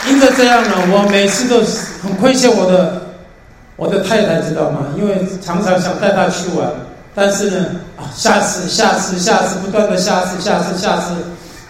[0.07, 3.01] 因着这样呢，我每次都是很亏欠我的
[3.75, 4.87] 我的太太，知道吗？
[4.97, 6.67] 因为常常想带她去玩，
[7.13, 7.65] 但是呢，
[7.97, 11.13] 啊，下次，下次，下次，不断的下次，下次，下次，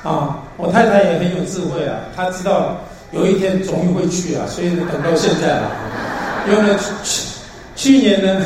[0.03, 2.77] 啊，我太太也很有智慧啊，她知道。
[3.13, 5.69] 有一天终于会去啊，所以等到现在了。
[6.47, 7.21] 因为呢，去
[7.75, 8.45] 去年呢，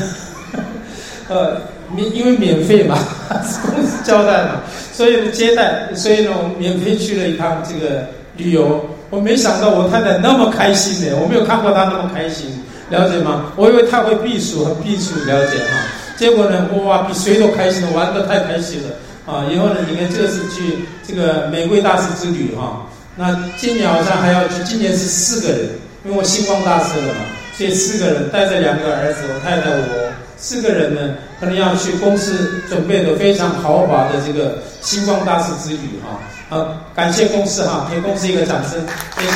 [1.29, 1.61] 呃，
[1.95, 2.97] 免因为免费嘛，
[3.29, 4.61] 公司交代嘛，
[4.91, 8.07] 所以接待，所以呢我们免费去了一趟这个
[8.37, 8.83] 旅游。
[9.09, 12.47] 我没想到我太太那么开心的，我没有看过她那么开心，
[12.89, 13.53] 了解吗？
[13.55, 15.77] 我以为她会避暑和避暑，了解哈。
[16.17, 18.89] 结果呢，哇，比谁都开心，玩得太开心了
[19.25, 19.43] 啊！
[19.51, 22.87] 以后呢，你看这次去这个玫瑰大师之旅哈。
[23.17, 25.69] 那今年好像还要去，今年是四个人，
[26.03, 27.21] 因为我星光大师了嘛，
[27.57, 30.04] 所以四个人带着两个儿子，我太太我
[30.45, 36.19] 四个人呢，可能要去公司准备的非常豪华的这个星光大师之旅哈。
[36.47, 38.79] 好，感谢公司哈，给公司一个掌声，
[39.17, 39.31] 谢谢。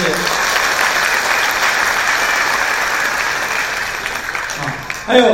[4.59, 4.67] 好，
[5.07, 5.25] 还有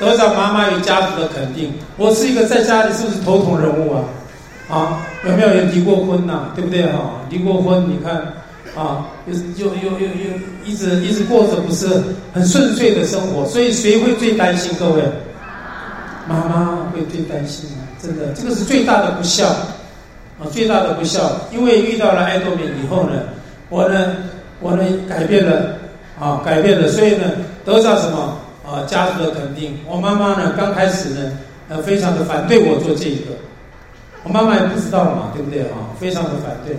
[0.00, 4.04] 得到妈妈与家族的肯定，我是一个在家里是不是头统人物啊？
[4.70, 7.10] 啊，有没有人离过婚呐、对不对哈、啊？
[7.28, 8.32] 离过婚，你看，
[8.78, 11.88] 啊，又又又又又一直一直过着不是
[12.32, 14.70] 很顺遂的生活，所以谁会最担心？
[14.78, 15.02] 各位，
[16.28, 17.82] 妈妈会最担心啊！
[18.00, 21.18] 真的，这个是最大的不孝，啊，最大的不孝。
[21.50, 23.22] 因为遇到了爱多敏以后呢，
[23.68, 24.14] 我呢
[24.60, 25.74] 我呢改变了，
[26.20, 27.24] 啊，改变了，所以呢，
[27.64, 28.86] 得到什么啊？
[28.86, 29.76] 家族的肯定。
[29.88, 31.32] 我妈妈呢，刚开始呢，
[31.68, 33.34] 呃，非常的反对我做这个，
[34.22, 35.90] 我妈妈也不知道嘛，对不对啊？
[35.98, 36.76] 非常的反对。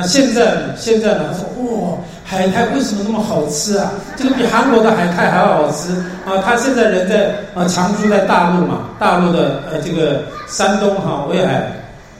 [0.00, 0.60] 那现在呢？
[0.76, 1.24] 现在呢？
[1.32, 3.90] 他说：“哇，海苔为什么那么好吃啊？
[4.16, 5.90] 这个比韩国的海苔还要好吃
[6.24, 11.72] 啊！”他现在人在啊，常住在大陆嘛，大陆的呃这个山东哈威海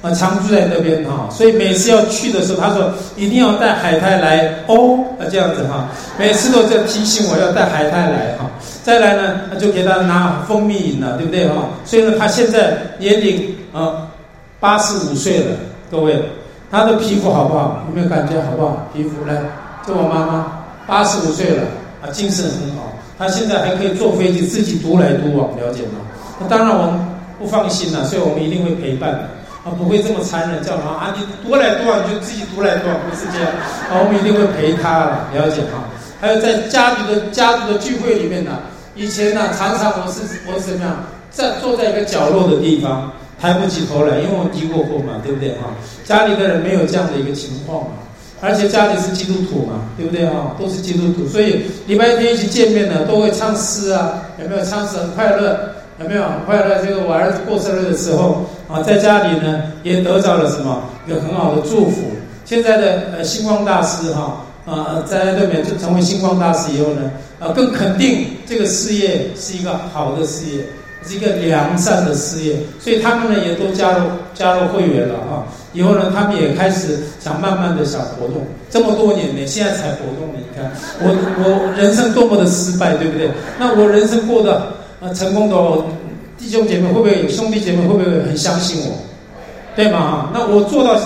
[0.02, 8.50] 啊，常住在那边哈，所以每次要去的时候，他说一定要带海苔来哦，啊这样子哈，每次都在提醒我要带海苔来哈。
[8.82, 11.68] 再来呢，就给他拿蜂蜜饮了，对不对哈？
[11.84, 14.08] 所以呢，他现在年龄啊
[14.58, 15.56] 八十五岁了，
[15.92, 16.20] 各位。
[16.70, 17.82] 她的皮肤好不好？
[17.88, 18.86] 有没有感觉好不好？
[18.92, 19.34] 皮肤来，
[19.86, 20.52] 这我妈妈
[20.86, 21.62] 八十五岁了
[22.02, 22.92] 啊，精神很好。
[23.18, 26.04] 她现在还可以坐飞机自己独来独往，了解吗？
[26.38, 27.00] 那当然我们
[27.38, 29.18] 不放心了，所以我们一定会陪伴的
[29.64, 33.48] 啊，不会这么残忍，叫她啊你独来独往你就自己独来独往，不是这样
[33.90, 35.00] 啊，我们一定会陪她
[35.32, 35.84] 了，解吗？
[36.20, 38.58] 还有在家族的家族的聚会里面呢，
[38.94, 40.96] 以前呢常常我是我是怎么样，
[41.30, 43.10] 在坐在一个角落的地方。
[43.40, 45.70] 抬不起头来，因为我低过货嘛，对不对哈？
[46.04, 47.90] 家里的人没有这样的一个情况嘛，
[48.40, 50.54] 而且家里是基督徒嘛，对不对哈？
[50.58, 55.70] 都是基督徒，所以礼拜天一起见面呢，都会唱诗啊，有没有唱诗很快乐？
[56.00, 56.84] 有没有很快乐？
[56.84, 62.02] 这个我儿子过生日的时候啊，在家里呢也得到了什么一个很好的祝福。
[62.44, 67.10] 现在的呃星光大师哈啊，在爱多美就成为星光大师以后呢，
[67.40, 70.64] 啊更肯定这个事业是一个好的事业。
[71.06, 75.44] 是一个良善的事业，所以他们呢也都加入加入会员了啊。
[75.72, 78.46] 以后呢，他们也开始想慢慢的想活动。
[78.70, 80.38] 这么多年呢，现在才活动呢。
[80.38, 80.70] 你看
[81.00, 83.30] 我我人生多么的失败，对不对？
[83.58, 85.84] 那我人生过得呃成功的，
[86.36, 88.98] 弟兄姐妹会不会有兄弟姐妹会不会很相信我？
[89.76, 90.30] 对吗？
[90.34, 90.98] 那我做到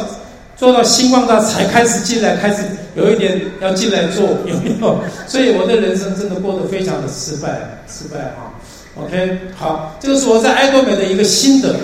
[0.57, 2.63] 做到星光大才开始进来，开始
[2.95, 4.97] 有一点要进来做，有没有？
[5.27, 8.49] 所以我的人生真的过得非常的失败，失败啊。
[8.95, 11.75] OK，好，这个是我在爱多美的一个心得，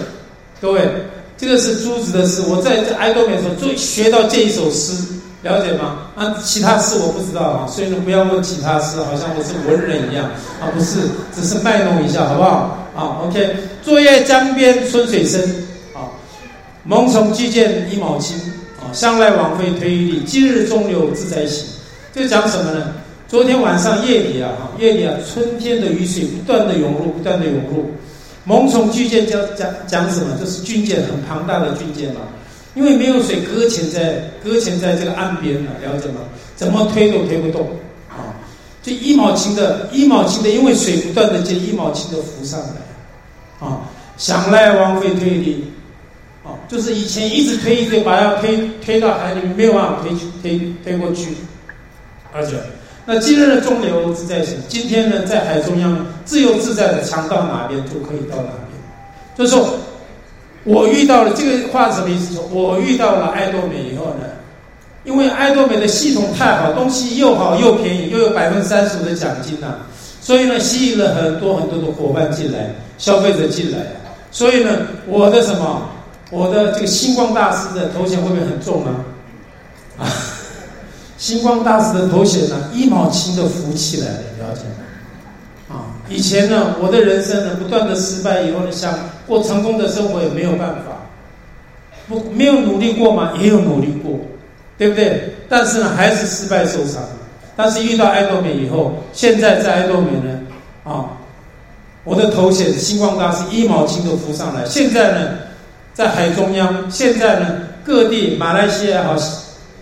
[0.61, 0.87] 各位，
[1.39, 4.93] 这个是朱子的诗，我在这爱多美的时候最学到这一首诗，
[5.43, 6.11] 了解吗？
[6.15, 10.27] 啊，其他诗我不知道啊，所以呢，不要问其他诗，好像我是文人一样
[10.61, 10.97] 啊，不是，
[11.35, 12.79] 只是卖弄一下，好不好？
[12.95, 15.41] 啊，OK，昨夜江边春水深，
[15.95, 16.13] 啊，
[16.87, 18.37] 蠓虫俱见一毛轻，
[18.81, 21.65] 啊，向来枉费推力，今日中流自在行，
[22.13, 22.93] 这讲什么呢？
[23.29, 27.91] 昨天晚上夜里啊，哈，夜里啊，春天的雨水不断的涌入，不断的涌入。
[28.45, 30.35] 萌宠巨舰讲讲讲什么？
[30.41, 32.23] 这是军舰很庞大的军舰嘛。
[32.75, 36.23] 因为没有水搁浅在搁浅在这个岸边了，了解吗？
[36.57, 37.69] 怎么推都推不动
[38.09, 38.33] 啊！
[38.83, 43.81] 就一毛钱的，一毛钱的，因为水不断的接一毛钱的浮上来啊，
[44.17, 45.71] 想来枉费推力
[46.45, 51.33] 啊，就是以前一直推一直把它推推到海里，没有办法推推推过去，
[52.33, 52.55] 而且。
[53.11, 58.79] 那今日的中流自在行，今天呢，在海中央自由自在的，想到哪边就可以到哪边。
[59.35, 59.67] 就是说，
[60.65, 62.35] 我遇到了这个话是什么意思？
[62.35, 64.27] 说我遇到了爱多美以后呢，
[65.05, 69.77] 因为爱多美的系统太好，东西又好又便宜，又有百分之三十五的奖金呐、
[70.21, 73.79] 所以呢，吸引了很多很多的伙伴进来，消费者进来。
[74.31, 74.71] 所以呢，
[75.07, 75.89] 我的什么，
[76.31, 78.91] 我的这个星光大师的头衔会不会很重呢？
[81.19, 85.77] 星光大师的头衔呢，一毛钱都浮起来了，了解吗？
[85.77, 88.95] 啊，以前呢，我的人生呢，不断的失败以后呢，想
[89.27, 91.03] 过成功的生活也没有办法，
[92.09, 93.33] 不没有努力过吗？
[93.41, 94.17] 也有努力过，
[94.79, 95.35] 对不对？
[95.49, 97.03] 但是呢，还是失败受伤。
[97.57, 100.39] 但是遇到爱多美以后，现在在爱多美呢，
[100.85, 101.19] 啊，
[102.05, 104.65] 我的头衔星光大师一毛钱都浮上来。
[104.65, 105.31] 现在呢，
[105.93, 109.17] 在海中央，现在呢，各地马来西亚也好。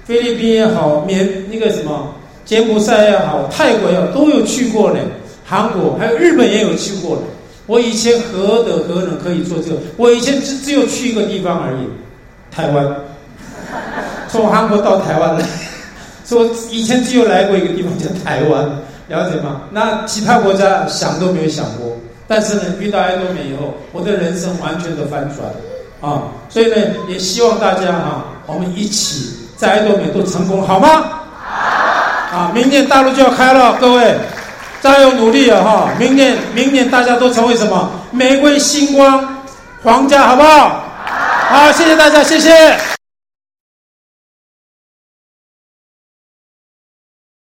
[0.07, 5.01] 菲律宾也好，缅那个什么柬埔寨也好，泰国也好，都有去过呢。
[5.45, 7.23] 韩国还有日本也有去过呢。
[7.67, 9.79] 我以前何德何能可以做这个？
[9.97, 11.89] 我以前只只有去一个地方而已，
[12.55, 12.87] 台湾。
[14.29, 15.45] 从韩国到台湾来，
[16.25, 18.65] 说以前只有来过一个地方叫台湾，
[19.09, 19.63] 了解吗？
[19.73, 21.97] 那其他国家想都没有想过。
[22.29, 25.49] 但是呢，遇到爱多美以后，我的人生完全的翻转
[26.01, 26.25] 啊！
[26.49, 26.77] 所以呢，
[27.09, 29.46] 也希望大家哈、啊，我们一起。
[29.57, 31.05] 在爱多美都成功，好吗？
[32.33, 34.15] 啊，明年大陆就要开了，各位
[34.83, 35.63] 加油努力啊！
[35.65, 37.91] 哈，明年明年大家都成为什么？
[38.11, 39.27] 玫瑰星光
[39.83, 40.43] 皇家，好不？
[40.43, 40.83] 好，
[41.49, 42.96] 好，谢谢大家，谢谢。